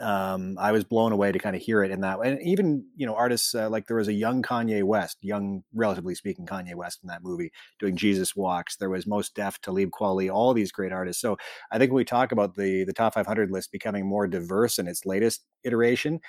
Um, 0.00 0.56
I 0.58 0.72
was 0.72 0.84
blown 0.84 1.12
away 1.12 1.32
to 1.32 1.38
kind 1.38 1.56
of 1.56 1.62
hear 1.62 1.82
it 1.82 1.90
in 1.90 2.00
that 2.02 2.18
way. 2.18 2.30
And 2.30 2.42
even, 2.42 2.84
you 2.96 3.06
know, 3.06 3.14
artists 3.14 3.54
uh, 3.54 3.68
like 3.68 3.86
there 3.86 3.96
was 3.96 4.08
a 4.08 4.12
young 4.12 4.42
Kanye 4.42 4.82
West, 4.82 5.18
young, 5.22 5.62
relatively 5.74 6.14
speaking, 6.14 6.46
Kanye 6.46 6.74
West 6.74 7.00
in 7.02 7.08
that 7.08 7.22
movie 7.22 7.50
doing 7.78 7.96
Jesus 7.96 8.36
Walks. 8.36 8.76
There 8.76 8.90
was 8.90 9.06
Mos 9.06 9.30
Def, 9.30 9.60
Talib 9.60 9.90
Kweli, 9.90 10.32
all 10.32 10.54
these 10.54 10.72
great 10.72 10.92
artists. 10.92 11.20
So 11.20 11.36
I 11.72 11.78
think 11.78 11.90
when 11.90 11.98
we 11.98 12.04
talk 12.04 12.32
about 12.32 12.54
the 12.56 12.84
the 12.84 12.92
top 12.92 13.14
500 13.14 13.50
list 13.50 13.72
becoming 13.72 14.06
more 14.06 14.26
diverse 14.26 14.78
in 14.78 14.88
its 14.88 15.04
latest 15.04 15.44
iteration, 15.64 16.20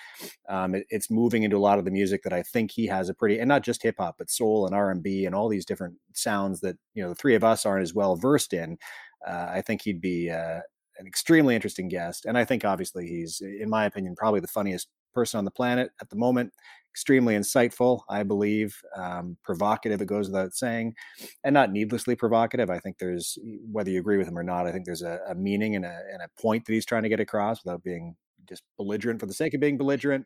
um, 0.48 0.76
it, 0.76 0.86
it's 0.90 1.12
moving 1.12 1.44
into 1.44 1.58
a 1.58 1.60
lot 1.60 1.80
of 1.80 1.86
the 1.86 1.92
music 1.92 2.24
that 2.24 2.34
I 2.34 2.44
think 2.44 2.72
he 2.72 2.88
has 2.88 3.10
a 3.10 3.14
pretty, 3.14 3.40
and 3.40 3.48
not 3.48 3.64
just 3.64 3.84
hip 3.84 3.96
hop, 4.00 4.16
but 4.18 4.30
soul 4.30 4.66
and 4.66 4.76
R 4.76 4.92
and 4.92 5.04
B 5.04 5.26
and 5.26 5.36
all 5.36 5.50
these 5.50 5.66
different 5.66 5.96
sounds 6.14 6.62
that 6.62 6.78
you 6.94 7.04
know 7.04 7.10
the 7.10 7.16
three 7.16 7.36
of 7.36 7.44
us 7.44 7.66
aren't 7.66 7.84
as 7.84 7.94
well 7.94 8.16
versed 8.16 8.54
in. 8.54 8.78
Uh, 9.26 9.48
I 9.50 9.62
think 9.62 9.82
he'd 9.82 10.02
be 10.02 10.30
uh, 10.30 10.62
an 11.00 11.08
extremely 11.08 11.56
interesting 11.56 11.88
guest, 11.88 12.26
and 12.26 12.38
I 12.38 12.46
think 12.46 12.66
obviously 12.66 13.08
he's, 13.08 13.42
in 13.42 13.70
my 13.70 13.86
opinion, 13.86 14.16
probably 14.16 14.42
the 14.42 14.48
funniest 14.48 14.90
person 15.14 15.38
on 15.38 15.46
the 15.46 15.52
planet 15.52 15.92
at 16.02 16.10
the 16.10 16.16
moment. 16.16 16.54
extremely 16.92 17.36
insightful, 17.36 18.02
I 18.10 18.24
believe, 18.24 18.76
um, 18.96 19.38
provocative. 19.44 20.02
It 20.02 20.08
goes 20.08 20.28
without 20.28 20.54
saying, 20.54 20.96
and 21.44 21.54
not 21.54 21.72
needlessly 21.72 22.16
provocative. 22.16 22.70
I 22.70 22.80
think 22.80 22.98
there's 22.98 23.38
whether 23.72 23.90
you 23.90 24.00
agree 24.00 24.18
with 24.18 24.28
him 24.28 24.38
or 24.38 24.44
not. 24.44 24.68
I 24.68 24.72
think 24.72 24.86
there's 24.86 25.02
a, 25.02 25.20
a 25.30 25.36
meaning 25.36 25.76
and 25.76 25.86
a, 25.86 26.02
and 26.12 26.22
a 26.22 26.42
point 26.42 26.66
that 26.66 26.74
he's 26.74 26.86
trying 26.86 27.04
to 27.04 27.10
get 27.10 27.20
across 27.20 27.64
without 27.64 27.84
being 27.84 28.16
just 28.48 28.64
belligerent 28.78 29.20
for 29.20 29.28
the 29.28 29.34
sake 29.34 29.54
of 29.54 29.62
being 29.62 29.78
belligerent. 29.78 30.26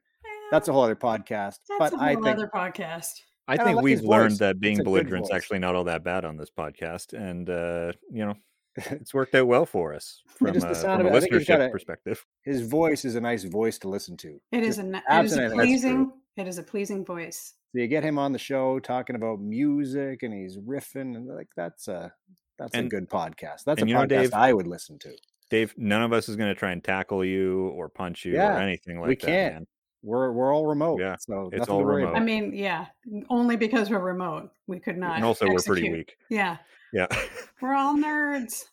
That's 0.52 0.68
a 0.68 0.74
whole 0.74 0.84
other 0.84 0.96
podcast. 0.96 1.58
That's 1.68 1.80
but 1.80 1.94
a 1.94 1.98
I 2.02 2.14
whole 2.14 2.24
think 2.24 2.38
other 2.38 2.50
podcast. 2.54 3.12
I 3.48 3.54
And 3.54 3.62
I 3.62 3.66
think 3.66 3.76
like 3.78 3.84
we've 3.84 4.02
learned 4.02 4.32
voice. 4.32 4.40
that 4.40 4.60
being 4.60 4.74
It's 4.74 4.80
a 4.80 4.84
good 4.84 4.90
belligerent's 4.92 5.32
actually 5.32 5.60
not 5.60 5.76
all 5.76 5.84
that 5.84 6.04
bad 6.04 6.26
on 6.26 6.38
this 6.38 6.50
podcast, 6.50 7.14
and 7.14 7.50
uh, 7.50 7.92
you 8.10 8.26
know, 8.26 8.36
it's 8.76 9.14
worked 9.14 9.36
out 9.36 9.48
well 9.48 9.66
for 9.66 9.94
us 9.94 10.22
from, 10.28 10.54
just 10.54 10.66
uh, 10.66 10.70
the 10.70 10.76
a, 10.76 10.76
sound 10.76 11.00
from 11.00 11.08
a 11.08 11.10
of 11.10 11.16
it, 11.16 11.18
I 11.18 11.20
think 11.22 11.34
he's 11.34 11.48
got 11.48 11.60
listenership 11.60 11.68
a- 11.68 11.72
perspective. 11.72 12.26
his 12.44 12.62
voice 12.62 13.06
is 13.06 13.16
a 13.16 13.22
nice 13.22 13.44
voice 13.44 13.78
to 13.80 13.90
listen 13.90 14.18
to. 14.18 14.40
It 14.52 14.64
is 14.64 14.80
a 14.80 14.88
it 14.88 15.26
is 15.26 15.38
a 15.38 15.42
anything, 15.42 15.42
that's 15.42 15.54
true. 15.54 15.56
pleasing 15.64 16.12
it 16.38 16.48
is 16.48 16.58
a 16.58 16.64
pleasing 16.64 17.06
voice. 17.06 17.54
So 17.74 17.80
you 17.80 17.88
get 17.88 18.04
him 18.04 18.18
on 18.20 18.32
the 18.34 18.40
show 18.40 18.80
talking 18.80 19.16
about 19.16 19.40
music 19.40 20.24
and 20.24 20.34
he's 20.34 20.58
riffing 20.58 21.16
and 21.16 21.28
like 21.28 21.48
that's 21.56 21.88
a 21.88 22.12
that's 22.60 22.76
a 22.76 22.84
good 22.84 23.10
podcast. 23.10 23.64
That's 23.66 23.80
a 23.80 23.82
and 23.82 23.90
you 23.90 23.96
know, 23.96 24.02
podcast 24.02 24.08
Dave, 24.10 24.34
I 24.34 24.54
would 24.54 24.68
listen 24.68 24.98
to. 25.00 25.12
Dave, 25.50 25.74
none 25.78 26.02
of 26.02 26.14
us 26.14 26.30
is 26.30 26.36
going 26.36 26.50
to 26.50 26.56
try 26.60 26.72
and 26.72 26.84
tackle 26.84 27.24
you 27.26 27.68
or 27.70 27.90
punch 27.90 28.26
you 28.26 28.34
Yeah, 28.34 28.56
or 28.58 28.60
anything 28.60 29.00
like 29.00 29.08
we 29.10 29.16
that. 29.16 29.26
can't. 29.26 29.54
man. 29.56 29.68
We're 30.04 30.32
we're 30.34 30.54
all 30.54 30.66
remote. 30.68 31.00
Yeah, 31.00 31.16
so 31.18 31.50
it's 31.54 31.70
all 31.70 31.80
to 31.80 31.86
worry 31.86 32.04
remote. 32.04 32.18
I 32.18 32.20
mean, 32.20 32.54
yeah, 32.54 32.88
only 33.30 33.56
because 33.56 33.90
we're 33.90 34.00
remote, 34.00 34.52
we 34.68 34.80
could 34.80 34.98
not. 34.98 35.16
and 35.16 35.24
also, 35.26 35.48
we're 35.48 35.60
pretty 35.62 35.90
weak. 35.92 36.16
Yeah, 36.30 36.58
Yeah, 36.92 37.08
we're 37.62 37.74
all 37.74 37.96
nerds. 37.96 38.66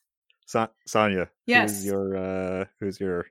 Sa- 0.47 0.67
Sonia, 0.87 1.29
Yes. 1.47 1.71
who's 1.71 1.87
your 1.87 2.17
uh, 2.17 2.65
who's 2.81 2.99
your 2.99 3.27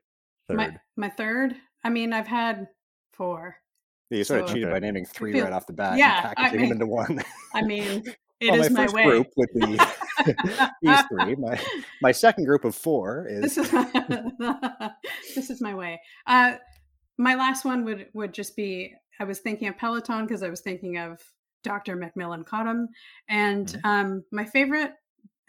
third? 0.48 0.56
My 0.56 0.76
my 0.96 1.08
third. 1.10 1.54
I 1.84 1.90
mean, 1.90 2.14
I've 2.14 2.26
had 2.26 2.68
four. 3.12 3.56
Yeah, 4.08 4.18
you 4.18 4.24
sort 4.24 4.40
of 4.42 4.48
cheated 4.48 4.64
Okay. 4.64 4.72
by 4.72 4.78
naming 4.80 5.04
three 5.04 5.32
feel- 5.34 5.44
right 5.44 5.52
off 5.52 5.66
the 5.66 5.74
bat. 5.74 5.98
Yeah, 5.98 6.20
and 6.20 6.26
I 6.26 6.34
packaging 6.34 6.52
them 6.52 6.62
mean- 6.62 6.72
into 6.72 6.86
one. 6.86 7.22
I 7.54 7.62
mean, 7.62 8.02
it 8.40 8.50
well, 8.50 8.62
is 8.62 8.70
my 8.70 8.86
my, 8.86 8.92
way. 8.94 9.04
group 9.04 9.26
would 9.36 9.48
be 9.54 9.60
these 10.82 11.00
three. 11.10 11.34
My 11.36 11.60
my 12.00 12.12
second 12.12 12.46
group 12.46 12.64
of 12.64 12.74
four 12.74 13.26
this 13.28 13.58
is 13.58 13.70
is 13.72 13.74
this 15.34 15.50
is 15.50 15.60
my 15.60 15.74
way. 15.74 16.00
Uh, 16.26 16.54
my 17.20 17.34
last 17.34 17.64
one 17.64 17.84
would 17.84 18.08
would 18.14 18.32
just 18.32 18.56
be 18.56 18.94
I 19.20 19.24
was 19.24 19.40
thinking 19.40 19.68
of 19.68 19.76
Peloton 19.76 20.26
because 20.26 20.42
I 20.42 20.48
was 20.48 20.62
thinking 20.62 20.96
of 20.98 21.22
Dr. 21.62 21.96
McMillan 21.96 22.44
Cottom, 22.46 22.88
and 23.28 23.66
Mhm. 23.68 23.84
um, 23.84 24.24
my 24.32 24.44
favorite 24.44 24.94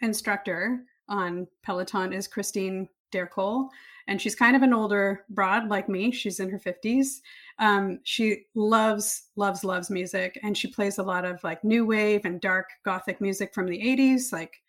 instructor 0.00 0.84
on 1.08 1.46
Peloton 1.62 2.12
is 2.12 2.28
Christine 2.28 2.88
D'Ercole, 3.10 3.70
and 4.06 4.20
she's 4.20 4.34
kind 4.34 4.54
of 4.56 4.62
an 4.62 4.74
older 4.74 5.24
broad 5.30 5.68
like 5.68 5.88
me. 5.88 6.10
She's 6.10 6.40
in 6.40 6.50
her 6.50 6.58
fifties. 6.58 7.22
Um, 7.58 8.00
she 8.04 8.46
loves 8.54 9.30
loves 9.36 9.64
loves 9.64 9.90
music, 9.90 10.38
and 10.42 10.56
she 10.56 10.68
plays 10.68 10.98
a 10.98 11.02
lot 11.02 11.24
of 11.24 11.42
like 11.44 11.64
new 11.64 11.86
wave 11.86 12.24
and 12.26 12.40
dark 12.40 12.68
gothic 12.84 13.20
music 13.20 13.54
from 13.54 13.66
the 13.66 13.80
'80s, 13.80 14.32
like 14.32 14.62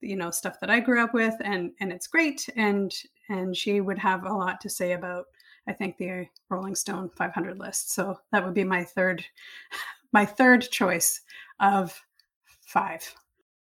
you 0.00 0.16
know 0.16 0.30
stuff 0.32 0.58
that 0.60 0.70
I 0.70 0.80
grew 0.80 1.02
up 1.02 1.14
with, 1.14 1.34
and 1.40 1.72
and 1.80 1.92
it's 1.92 2.06
great. 2.08 2.48
And 2.56 2.92
and 3.28 3.56
she 3.56 3.80
would 3.80 3.98
have 3.98 4.24
a 4.24 4.32
lot 4.34 4.60
to 4.62 4.68
say 4.70 4.92
about 4.92 5.26
I 5.68 5.72
think 5.72 5.98
the 5.98 6.26
Rolling 6.50 6.74
Stone 6.74 7.10
500 7.16 7.58
list. 7.58 7.92
So 7.92 8.18
that 8.32 8.44
would 8.44 8.54
be 8.54 8.64
my 8.64 8.82
third 8.84 9.24
my 10.12 10.24
third 10.24 10.62
choice 10.62 11.20
of 11.60 12.00
five. 12.66 13.14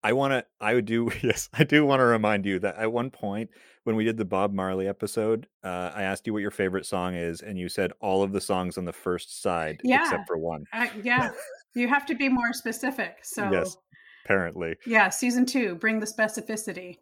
I 0.03 0.15
want 0.15 0.33
to. 0.33 0.45
I 0.61 0.73
would 0.75 0.87
do. 0.87 1.11
Yes, 1.23 1.49
I 1.53 1.65
do 1.65 1.85
want 1.85 2.01
to 2.01 2.05
remind 2.07 2.47
you 2.47 2.59
that 2.61 2.77
at 2.77 2.91
one 2.91 3.11
point 3.11 3.51
when 3.85 3.97
we 3.97 4.05
did 4.05 4.17
the 4.17 4.25
Bob 4.25 4.55
Marley 4.55 4.89
episode, 4.89 5.47
uh, 5.63 5.91
I 5.95 6.03
asked 6.05 6.27
you 6.27 6.33
what 6.33 6.41
your 6.43 6.51
favorite 6.51 6.87
song 6.87 7.15
is, 7.15 7.43
and 7.43 7.59
you 7.59 7.69
said 7.69 7.93
all 8.01 8.23
of 8.23 8.33
the 8.33 8.41
songs 8.41 8.79
on 8.79 8.87
the 8.87 8.93
first 8.95 9.43
side 9.43 9.79
Yeah. 9.85 10.01
except 10.03 10.27
for 10.27 10.39
one. 10.39 10.65
Uh, 10.73 10.87
yeah, 11.03 11.31
you 11.75 11.87
have 11.89 12.07
to 12.07 12.15
be 12.15 12.29
more 12.31 12.53
specific. 12.55 13.19
So 13.23 13.51
Yes. 13.51 13.77
Apparently. 14.25 14.77
yeah, 14.87 15.09
season 15.11 15.45
two, 15.45 15.75
bring 15.75 15.99
the 16.01 16.07
specificity. 16.07 16.99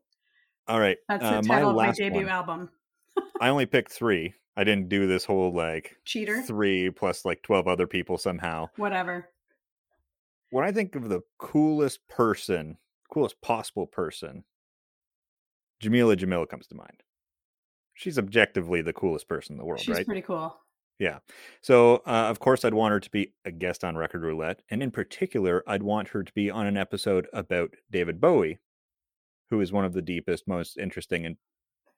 All 0.67 0.81
right. 0.81 0.97
That's 1.09 1.23
the 1.23 1.29
uh, 1.39 1.43
title 1.43 1.71
of 1.71 1.77
my 1.77 1.93
debut 1.93 2.23
one. 2.23 2.29
album. 2.29 2.71
I 3.41 3.49
only 3.49 3.67
picked 3.67 3.93
three. 3.93 4.35
I 4.59 4.65
didn't 4.65 4.89
do 4.89 5.07
this 5.07 5.25
whole 5.25 5.53
like 5.55 5.97
Cheater, 6.05 6.43
three 6.43 6.91
plus 6.91 7.25
like 7.25 7.43
twelve 7.43 7.69
other 7.69 7.87
people 7.87 8.19
somehow. 8.19 8.69
whatever. 8.77 9.29
When 10.51 10.65
I 10.65 10.73
think 10.73 10.97
of 10.97 11.09
the 11.09 11.21
coolest 11.39 12.01
person, 12.09 12.77
coolest 13.13 13.41
possible 13.41 13.87
person, 13.87 14.43
Jamila 15.79 16.17
Jamil 16.17 16.49
comes 16.49 16.67
to 16.67 16.75
mind. 16.75 17.05
She's 17.95 18.19
objectively 18.19 18.83
the 18.83 18.93
coolest 18.93 19.29
person 19.29 19.55
in 19.55 19.59
the 19.59 19.65
world, 19.65 19.81
She's 19.81 19.95
right? 19.95 20.07
pretty 20.07 20.23
cool. 20.23 20.57
Yeah. 20.99 21.19
So, 21.61 21.97
uh, 22.07 22.27
of 22.29 22.41
course, 22.41 22.65
I'd 22.65 22.75
want 22.75 22.91
her 22.93 23.01
to 23.01 23.11
be 23.11 23.33
a 23.45 23.53
guest 23.53 23.85
on 23.85 23.97
Record 23.97 24.23
Roulette. 24.23 24.63
And 24.71 24.83
in 24.83 24.91
particular, 24.91 25.63
I'd 25.69 25.83
want 25.85 26.09
her 26.09 26.25
to 26.25 26.33
be 26.33 26.51
on 26.51 26.67
an 26.67 26.77
episode 26.77 27.29
about 27.33 27.75
David 27.93 28.21
Bowie, 28.21 28.59
who 29.51 29.61
is 29.61 29.71
one 29.71 29.85
of 29.85 29.93
the 29.93 30.03
deepest, 30.03 30.49
most 30.49 30.77
interesting, 30.79 31.25
and 31.27 31.37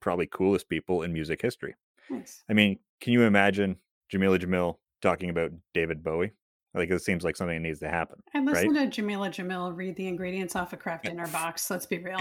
probably 0.01 0.27
coolest 0.27 0.69
people 0.69 1.03
in 1.03 1.13
music 1.15 1.41
history. 1.41 1.77
Nice. 2.11 2.43
I 2.51 2.53
mean, 2.53 2.79
can 3.01 3.13
you 3.13 3.23
imagine 3.23 3.77
Jamila 4.09 4.39
Jamil 4.39 4.77
talking 5.01 5.31
about 5.31 5.53
David 5.75 6.03
Bowie? 6.03 6.33
Like, 6.75 6.91
it 6.91 7.03
seems 7.03 7.25
like 7.25 7.37
something 7.37 7.57
that 7.57 7.67
needs 7.69 7.81
to 7.81 7.89
happen. 7.89 8.21
I 8.35 8.41
listened 8.41 8.77
to 8.77 8.87
Jamila 8.87 9.29
Jamil 9.31 9.75
read 9.77 9.97
the 9.97 10.07
ingredients 10.07 10.55
off 10.55 10.73
a 10.73 10.77
Kraft 10.77 11.05
dinner 11.05 11.27
box. 11.29 11.69
Let's 11.71 11.87
be 11.87 11.99
real. 11.99 12.19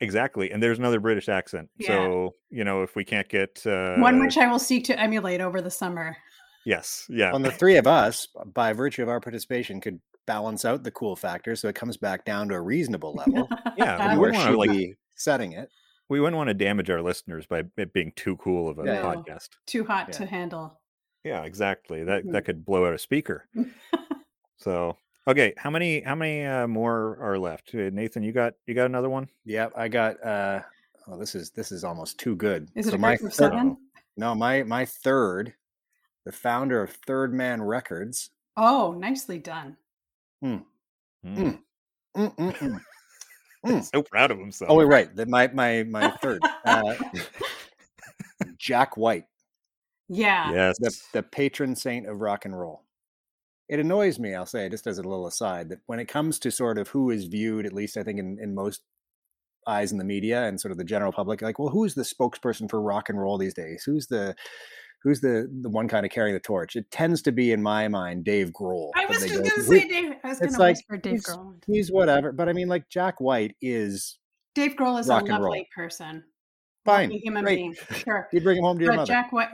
Exactly. 0.00 0.50
And 0.50 0.62
there's 0.62 0.78
another 0.78 1.00
British 1.00 1.28
accent. 1.28 1.68
Yeah. 1.76 1.88
So, 1.88 2.34
you 2.50 2.64
know, 2.64 2.82
if 2.82 2.94
we 2.96 3.04
can't 3.04 3.28
get. 3.28 3.64
Uh, 3.66 3.96
One 3.96 4.20
which 4.20 4.38
I 4.38 4.50
will 4.50 4.58
seek 4.58 4.84
to 4.84 4.98
emulate 4.98 5.40
over 5.40 5.60
the 5.60 5.70
summer. 5.70 6.16
Yes. 6.64 7.04
Yeah. 7.08 7.32
on 7.32 7.42
the 7.42 7.50
three 7.50 7.76
of 7.76 7.86
us, 7.86 8.28
by 8.54 8.72
virtue 8.72 9.02
of 9.02 9.08
our 9.08 9.20
participation, 9.20 9.80
could 9.80 10.00
balance 10.26 10.64
out 10.64 10.84
the 10.84 10.90
cool 10.92 11.16
factor, 11.16 11.56
so 11.56 11.68
it 11.68 11.74
comes 11.74 11.96
back 11.96 12.24
down 12.24 12.48
to 12.48 12.54
a 12.54 12.60
reasonable 12.60 13.12
level. 13.26 13.48
Yeah, 13.76 14.14
we 14.14 14.18
where 14.20 14.30
wouldn't 14.30 14.48
she 14.48 14.54
like- 14.54 14.70
be 14.70 14.94
setting 15.16 15.52
it. 15.52 15.68
We 16.10 16.20
wouldn't 16.20 16.36
want 16.36 16.48
to 16.48 16.54
damage 16.54 16.90
our 16.90 17.00
listeners 17.00 17.46
by 17.46 17.62
it 17.78 17.92
being 17.94 18.12
too 18.16 18.36
cool 18.36 18.68
of 18.68 18.78
a 18.78 18.84
No. 18.84 19.02
podcast. 19.02 19.48
Too 19.66 19.84
hot 19.84 20.08
Yeah. 20.08 20.12
to 20.18 20.26
handle. 20.26 20.80
Yeah, 21.24 21.42
exactly. 21.44 22.04
That 22.04 22.24
Mhm. 22.24 22.32
that 22.32 22.44
could 22.44 22.64
blow 22.66 22.86
out 22.86 22.92
a 22.94 22.98
speaker. 22.98 23.46
So 24.58 24.98
okay, 25.26 25.54
how 25.56 25.70
many 25.70 26.00
how 26.02 26.14
many 26.14 26.44
uh, 26.44 26.66
more 26.66 27.16
are 27.20 27.38
left? 27.38 27.74
Uh, 27.74 27.88
Nathan, 27.90 28.22
you 28.22 28.32
got 28.32 28.52
you 28.66 28.74
got 28.74 28.84
another 28.86 29.08
one? 29.08 29.28
Yep, 29.46 29.72
I 29.76 29.88
got. 29.88 30.22
uh 30.22 30.62
Oh, 31.06 31.16
this 31.16 31.34
is 31.34 31.50
this 31.50 31.72
is 31.72 31.82
almost 31.82 32.18
too 32.20 32.36
good. 32.36 32.68
Is 32.74 32.86
it 32.86 32.90
So 32.90 32.96
a 32.96 32.98
my 32.98 33.16
group 33.16 33.30
of 33.30 33.36
third- 33.36 33.52
seven? 33.52 33.76
No, 34.18 34.34
my 34.34 34.62
my 34.64 34.84
third, 34.84 35.54
the 36.26 36.32
founder 36.32 36.82
of 36.82 36.90
Third 37.06 37.32
Man 37.32 37.62
Records. 37.62 38.30
Oh, 38.56 38.92
nicely 38.92 39.38
done. 39.38 39.76
Mm. 40.44 40.64
Mm, 41.24 41.62
mm, 42.16 42.80
mm. 43.66 43.72
Mm. 43.72 43.84
So 43.84 44.02
proud 44.02 44.30
of 44.30 44.38
himself. 44.38 44.70
Oh, 44.70 44.76
wait, 44.76 44.84
right. 44.84 45.14
The, 45.14 45.26
my 45.26 45.48
my 45.48 45.84
my 45.84 46.10
third, 46.10 46.42
uh, 46.64 46.94
Jack 48.58 48.96
White, 48.96 49.26
yeah. 50.08 50.52
yes. 50.52 50.78
the 50.78 50.96
the 51.12 51.22
patron 51.22 51.76
saint 51.76 52.06
of 52.06 52.20
rock 52.20 52.44
and 52.44 52.58
roll. 52.58 52.84
It 53.68 53.78
annoys 53.78 54.18
me, 54.18 54.34
I'll 54.34 54.46
say, 54.46 54.68
just 54.68 54.88
as 54.88 54.98
a 54.98 55.02
little 55.02 55.28
aside, 55.28 55.68
that 55.68 55.78
when 55.86 56.00
it 56.00 56.08
comes 56.08 56.40
to 56.40 56.50
sort 56.50 56.76
of 56.76 56.88
who 56.88 57.10
is 57.10 57.26
viewed, 57.26 57.66
at 57.66 57.72
least 57.72 57.96
I 57.96 58.02
think 58.02 58.18
in, 58.18 58.36
in 58.40 58.52
most 58.52 58.82
eyes 59.64 59.92
in 59.92 59.98
the 59.98 60.04
media 60.04 60.42
and 60.42 60.60
sort 60.60 60.72
of 60.72 60.78
the 60.78 60.82
general 60.82 61.12
public, 61.12 61.40
like, 61.40 61.60
well, 61.60 61.68
who's 61.68 61.94
the 61.94 62.02
spokesperson 62.02 62.68
for 62.68 62.82
rock 62.82 63.08
and 63.08 63.20
roll 63.20 63.38
these 63.38 63.54
days? 63.54 63.84
Who's 63.84 64.08
the 64.08 64.34
who's 65.02 65.20
the 65.20 65.48
the 65.62 65.68
one 65.70 65.88
kind 65.88 66.04
of 66.06 66.12
carrying 66.12 66.34
the 66.34 66.40
torch? 66.40 66.76
It 66.76 66.90
tends 66.90 67.22
to 67.22 67.32
be, 67.32 67.52
in 67.52 67.62
my 67.62 67.88
mind, 67.88 68.24
Dave 68.24 68.50
Grohl. 68.50 68.90
I 68.96 69.06
was 69.06 69.18
just 69.22 69.34
go 69.42 69.48
gonna 69.48 69.62
say 69.62 69.88
Dave. 69.88 70.12
I 70.24 70.28
was 70.28 70.38
gonna 70.40 70.58
like, 70.58 70.76
whisper 70.76 70.96
Dave 70.96 71.12
he's- 71.12 71.26
Grohl. 71.28 71.54
He's 71.66 71.90
whatever, 71.92 72.32
but 72.32 72.48
I 72.48 72.52
mean, 72.52 72.68
like 72.68 72.88
Jack 72.88 73.20
White 73.20 73.54
is 73.60 74.18
Dave 74.54 74.72
Grohl 74.76 74.98
is 75.00 75.08
rock 75.08 75.22
a 75.28 75.32
and 75.34 75.42
roll. 75.44 75.52
lovely 75.52 75.68
person. 75.74 76.24
fine, 76.84 77.10
human 77.10 77.44
great. 77.44 77.56
being. 77.56 77.74
Sure. 77.92 78.28
You'd 78.32 78.42
bring 78.44 78.58
him 78.58 78.64
home 78.64 78.78
to 78.78 78.84
your 78.84 78.92
But 78.92 78.96
mother. 78.98 79.06
Jack 79.12 79.32
White, 79.32 79.48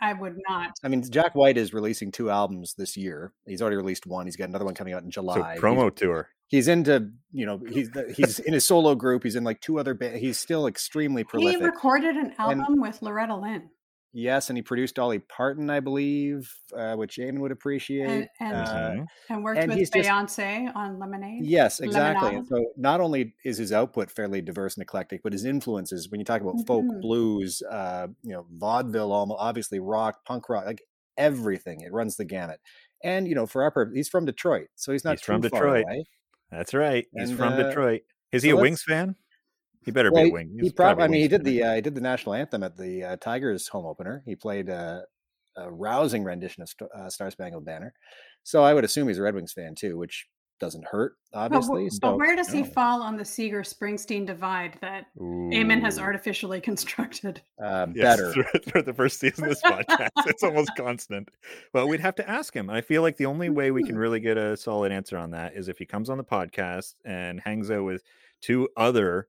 I 0.00 0.12
would 0.12 0.36
not. 0.48 0.70
I 0.84 0.88
mean, 0.88 1.02
Jack 1.10 1.34
White 1.34 1.56
is 1.58 1.72
releasing 1.74 2.12
two 2.12 2.30
albums 2.30 2.74
this 2.78 2.96
year. 2.96 3.32
He's 3.46 3.60
already 3.62 3.76
released 3.76 4.06
one. 4.06 4.26
He's 4.26 4.36
got 4.36 4.48
another 4.48 4.64
one 4.64 4.74
coming 4.74 4.94
out 4.94 5.02
in 5.02 5.10
so 5.10 5.20
July. 5.22 5.52
He's- 5.52 5.60
promo 5.60 5.94
tour. 5.94 6.28
He's, 6.48 6.68
into, 6.68 7.10
you 7.32 7.44
know, 7.44 7.60
he's 7.68 7.90
he's 8.14 8.38
in 8.38 8.52
his 8.52 8.64
solo 8.64 8.94
group. 8.94 9.24
He's 9.24 9.34
in 9.34 9.42
like 9.42 9.60
two 9.60 9.80
other 9.80 9.94
bands. 9.94 10.20
He's 10.20 10.38
still 10.38 10.68
extremely 10.68 11.24
prolific. 11.24 11.58
He 11.58 11.64
recorded 11.66 12.14
an 12.14 12.34
album 12.38 12.80
with 12.80 13.02
Loretta 13.02 13.34
Lynn. 13.36 13.68
Yes, 14.16 14.48
and 14.50 14.56
he 14.56 14.62
produced 14.62 14.94
Dolly 14.96 15.18
Parton, 15.18 15.68
I 15.68 15.80
believe, 15.80 16.52
uh, 16.76 16.96
which 16.96 17.16
Eamon 17.18 17.38
would 17.40 17.52
appreciate. 17.52 18.06
And, 18.08 18.28
and, 18.40 18.54
uh, 18.56 18.90
Mhm. 18.90 19.06
and 19.30 19.44
worked 19.44 19.58
and 19.60 19.68
with 19.68 19.78
he's 19.78 19.90
just- 19.90 20.08
Beyonce 20.08 20.74
on 20.74 20.98
Lemonade. 20.98 21.44
Yes, 21.44 21.80
exactly. 21.80 22.28
Lemonade. 22.30 22.48
so 22.48 22.72
not 22.76 23.00
only 23.00 23.34
is 23.44 23.58
his 23.58 23.72
output 23.72 24.10
fairly 24.10 24.40
diverse 24.40 24.74
and 24.76 24.82
eclectic, 24.82 25.22
but 25.22 25.32
his 25.32 25.44
influences, 25.44 26.10
when 26.10 26.18
you 26.20 26.24
talk 26.24 26.40
about 26.40 26.56
folk, 26.66 26.84
Mhm. 26.84 27.00
blues, 27.00 27.62
uh, 27.70 28.08
you 28.22 28.32
know, 28.32 28.46
vaudeville, 28.50 29.12
almost 29.12 29.38
obviously 29.40 29.78
rock, 29.78 30.24
punk 30.24 30.48
rock, 30.48 30.64
like 30.66 30.82
everything, 31.18 31.80
it 31.82 31.92
runs 31.92 32.16
the 32.16 32.24
gamut. 32.24 32.60
And 33.04 33.28
you 33.28 33.34
know, 33.34 33.46
for 33.46 33.62
our 33.62 33.70
purpose, 33.70 33.94
he's 33.94 34.08
from 34.08 34.24
Detroit, 34.24 34.68
so 34.74 34.92
he's 34.92 35.04
not 35.04 35.12
He's 35.18 35.20
from 35.22 35.42
far 35.42 35.50
Detroit. 35.50 35.84
away. 35.84 36.04
That's 36.50 36.72
right. 36.74 37.06
He's 37.12 37.30
And, 37.30 37.38
from 37.38 37.52
uh, 37.54 37.62
Detroit. 37.64 38.02
Is 38.32 38.42
he 38.42 38.50
so 38.50 38.58
a 38.58 38.60
Wings 38.62 38.82
fan? 38.82 39.16
He 39.86 39.92
better 39.92 40.12
Well, 40.12 40.24
be 40.24 40.26
he, 40.26 40.30
a 40.30 40.34
Wing. 40.34 40.50
he 40.54 40.60
He's 40.64 40.72
probably, 40.74 41.02
a 41.02 41.04
I 41.06 41.08
mean, 41.08 41.22
he 41.22 41.28
did 41.28 41.44
the 41.44 41.62
uh, 41.62 41.74
he 41.76 41.80
did 41.80 41.94
the 41.94 42.00
national 42.02 42.34
anthem 42.34 42.62
at 42.62 42.76
the 42.76 43.02
uh, 43.04 43.16
Tigers 43.16 43.66
home 43.68 43.86
opener. 43.86 44.22
He 44.26 44.36
played 44.36 44.68
uh, 44.68 45.00
a 45.56 45.70
rousing 45.70 46.22
rendition 46.24 46.62
of 46.62 46.68
St- 46.68 46.90
uh, 46.94 47.08
Star 47.08 47.30
Spangled 47.30 47.64
Banner. 47.64 47.94
So 48.42 48.62
I 48.62 48.74
would 48.74 48.84
assume 48.84 49.08
he's 49.08 49.18
a 49.18 49.22
Red 49.22 49.34
Wings 49.34 49.52
fan 49.54 49.74
too, 49.74 49.96
which 49.96 50.26
doesn't 50.58 50.86
hurt, 50.86 51.16
But, 51.32 51.38
obviously. 51.52 51.86
wh- 51.88 51.92
so 51.92 51.98
but 52.00 52.16
where 52.16 52.34
does 52.34 52.48
he 52.48 52.62
no. 52.62 52.68
fall 52.70 53.02
on 53.02 53.16
the 53.18 53.24
Seeger 53.26 53.60
Springsteen 53.62 54.24
divide 54.26 54.78
that 54.80 55.04
Eamon 55.18 55.82
has 55.82 55.98
artificially 55.98 56.60
constructed? 56.70 57.42
uh, 57.62 57.86
Yes, 57.94 58.16
better. 58.16 58.32
through, 58.32 58.60
through 58.60 58.82
the 58.84 58.94
first 58.94 59.20
season 59.20 59.44
of 59.44 59.50
this 59.50 59.60
podcast. 59.62 60.08
it's 60.26 60.42
almost 60.42 60.70
constant. 60.76 61.28
But 61.74 61.88
we'd 61.88 62.00
have 62.00 62.14
to 62.14 62.28
ask 62.28 62.54
him. 62.54 62.70
I 62.70 62.80
feel 62.80 63.02
like 63.02 63.18
the 63.18 63.26
only 63.26 63.50
way 63.50 63.70
we 63.70 63.82
can 63.84 63.98
really 64.04 64.18
get 64.18 64.38
a 64.38 64.56
solid 64.56 64.92
answer 64.92 65.18
on 65.18 65.30
that 65.32 65.54
is 65.54 65.68
if 65.68 65.76
he 65.78 65.84
comes 65.84 66.08
on 66.08 66.16
the 66.16 66.24
podcast 66.24 66.94
and 67.04 67.38
hangs 67.40 67.70
out 67.70 67.84
with 67.84 68.02
two 68.40 68.66
other 68.78 69.28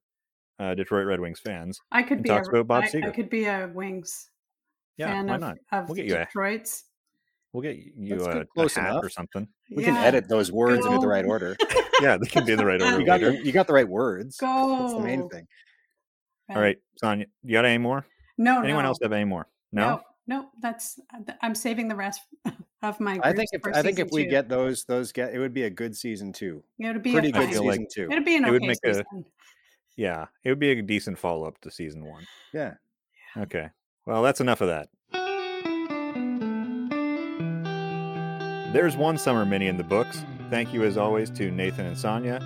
uh, 0.59 0.73
Detroit 0.75 1.05
Red 1.05 1.19
Wings 1.19 1.39
fans. 1.39 1.79
I 1.91 2.03
could 2.03 2.13
And 2.17 2.23
be 2.23 2.29
talks 2.29 2.47
a, 2.47 2.51
about 2.51 2.67
Bob 2.67 2.83
I- 2.93 3.07
I, 3.07 3.11
could 3.11 3.29
be 3.29 3.45
a 3.45 3.69
Wings 3.73 4.29
Yeah, 4.97 5.07
fan 5.07 5.27
why 5.27 5.37
not? 5.37 5.57
of 5.71 5.87
We'll 5.87 5.95
get 5.95 6.05
you 6.05 6.15
a- 6.15 6.19
Detroit's. 6.25 6.85
We'll 7.53 7.63
get 7.63 7.77
you 7.77 8.15
a, 8.15 8.17
good, 8.17 8.37
a 8.37 8.45
close 8.45 8.75
hat 8.75 8.95
or 9.01 9.09
something. 9.09 9.47
We 9.71 9.83
can 9.83 9.95
edit 9.95 10.27
those 10.29 10.51
words 10.51 10.85
into 10.85 10.99
the 10.99 11.07
right 11.07 11.25
order. 11.25 11.55
Yeah, 11.99 12.15
they 12.17 12.27
can 12.27 12.45
be 12.45 12.51
in 12.51 12.59
the 12.59 12.65
right 12.65 12.79
order 12.79 12.99
You 12.99 13.05
got 13.07 13.21
later. 13.21 13.31
the, 13.39 13.43
you 13.43 13.51
got 13.51 13.65
the 13.65 13.73
right 13.73 13.87
words. 13.89 14.37
Go. 14.37 14.77
That's 14.81 14.93
the 14.93 14.99
main 14.99 15.27
thing. 15.29 15.47
All 16.47 16.61
right, 16.61 16.77
Sonia, 16.97 17.25
you 17.43 17.53
got 17.53 17.65
any 17.65 17.79
more? 17.79 18.05
No, 18.37 18.61
Anyone 18.61 18.83
no. 18.83 18.89
else 18.89 18.99
have 19.01 19.11
any 19.13 19.25
more? 19.25 19.47
No. 19.71 20.01
No, 20.27 20.41
no, 20.41 20.49
that's 20.61 20.99
I'm 21.41 21.55
saving 21.55 21.87
the 21.87 21.95
rest 21.95 22.21
of 22.83 22.99
my. 22.99 23.19
I 23.23 23.33
think 23.33 23.49
if 23.51 23.61
I 23.73 23.81
think 23.81 23.97
if 23.97 24.09
we 24.11 24.25
two. 24.25 24.29
get 24.29 24.47
those 24.47 24.83
those 24.83 25.11
get 25.11 25.33
it 25.33 25.39
would 25.39 25.55
be 25.55 25.63
a 25.63 25.71
good 25.71 25.95
season 25.95 26.31
two. 26.31 26.63
it 26.79 26.85
would 26.93 27.01
be 27.01 27.13
Pretty 27.13 27.29
a 27.29 27.31
good 27.31 27.47
season 27.49 27.65
like 27.65 27.89
two. 27.91 28.07
It'd 28.11 28.23
be 28.23 28.35
an 28.35 28.45
it 28.45 28.51
would 28.51 28.61
okay 28.61 28.67
make 28.67 28.77
a- 28.85 28.93
season. 28.93 29.25
Yeah, 29.97 30.27
it 30.43 30.49
would 30.49 30.59
be 30.59 30.71
a 30.71 30.81
decent 30.81 31.17
follow 31.17 31.45
up 31.47 31.59
to 31.61 31.71
season 31.71 32.05
one. 32.05 32.25
Yeah. 32.53 32.75
Okay. 33.35 33.69
Well, 34.05 34.23
that's 34.23 34.39
enough 34.39 34.61
of 34.61 34.69
that. 34.69 34.87
There's 38.73 38.95
one 38.95 39.17
summer 39.17 39.45
mini 39.45 39.67
in 39.67 39.77
the 39.77 39.83
books. 39.83 40.23
Thank 40.49 40.73
you, 40.73 40.83
as 40.83 40.97
always, 40.97 41.29
to 41.31 41.51
Nathan 41.51 41.87
and 41.87 41.97
Sonia. 41.97 42.39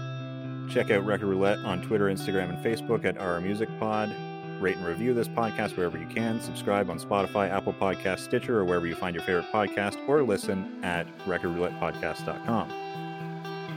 Check 0.72 0.90
out 0.90 1.06
Record 1.06 1.28
Roulette 1.28 1.60
on 1.60 1.82
Twitter, 1.82 2.06
Instagram, 2.06 2.50
and 2.50 2.66
Facebook 2.66 3.04
at 3.06 3.18
our 3.18 3.42
Music 3.42 3.68
Pod. 3.80 4.16
Rate 4.62 4.78
and 4.78 4.86
review 4.86 5.14
this 5.14 5.28
podcast 5.28 5.76
wherever 5.76 5.98
you 5.98 6.06
can. 6.06 6.40
Subscribe 6.40 6.90
on 6.90 7.00
Spotify, 7.00 7.50
Apple 7.50 7.74
Podcast, 7.74 8.20
Stitcher, 8.20 8.60
or 8.60 8.66
wherever 8.66 8.88
you 8.88 8.96
find 8.96 9.16
your 9.16 9.24
favorite 9.26 9.52
podcast, 9.52 9.98
or 10.08 10.24
listen 10.24 10.80
at 10.84 11.06
recordroulettepodcast.com. 11.26 12.72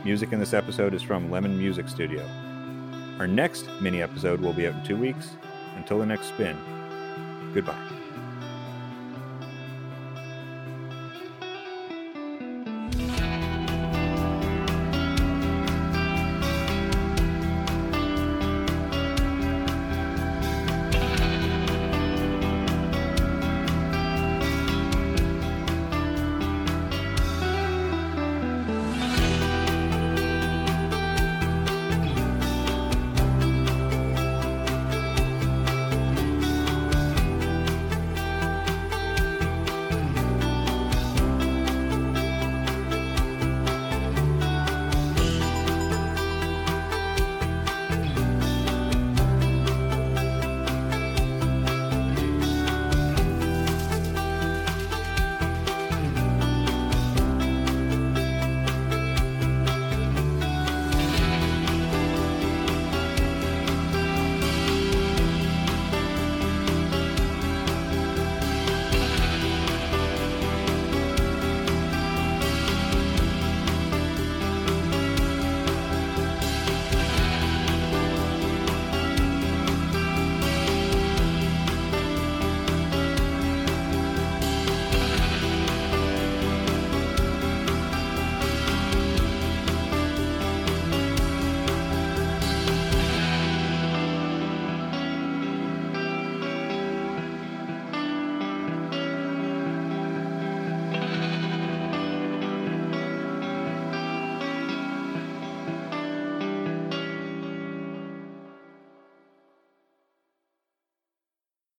Music 0.04 0.32
in 0.32 0.38
this 0.38 0.52
episode 0.52 0.94
is 0.94 1.02
from 1.02 1.30
Lemon 1.30 1.58
Music 1.58 1.88
Studio. 1.88 2.24
Our 3.18 3.26
next 3.26 3.68
mini 3.80 4.02
episode 4.02 4.40
will 4.40 4.52
be 4.52 4.66
out 4.66 4.74
in 4.74 4.82
two 4.82 4.96
weeks. 4.96 5.30
Until 5.76 5.98
the 5.98 6.06
next 6.06 6.28
spin, 6.28 6.56
goodbye. 7.52 7.93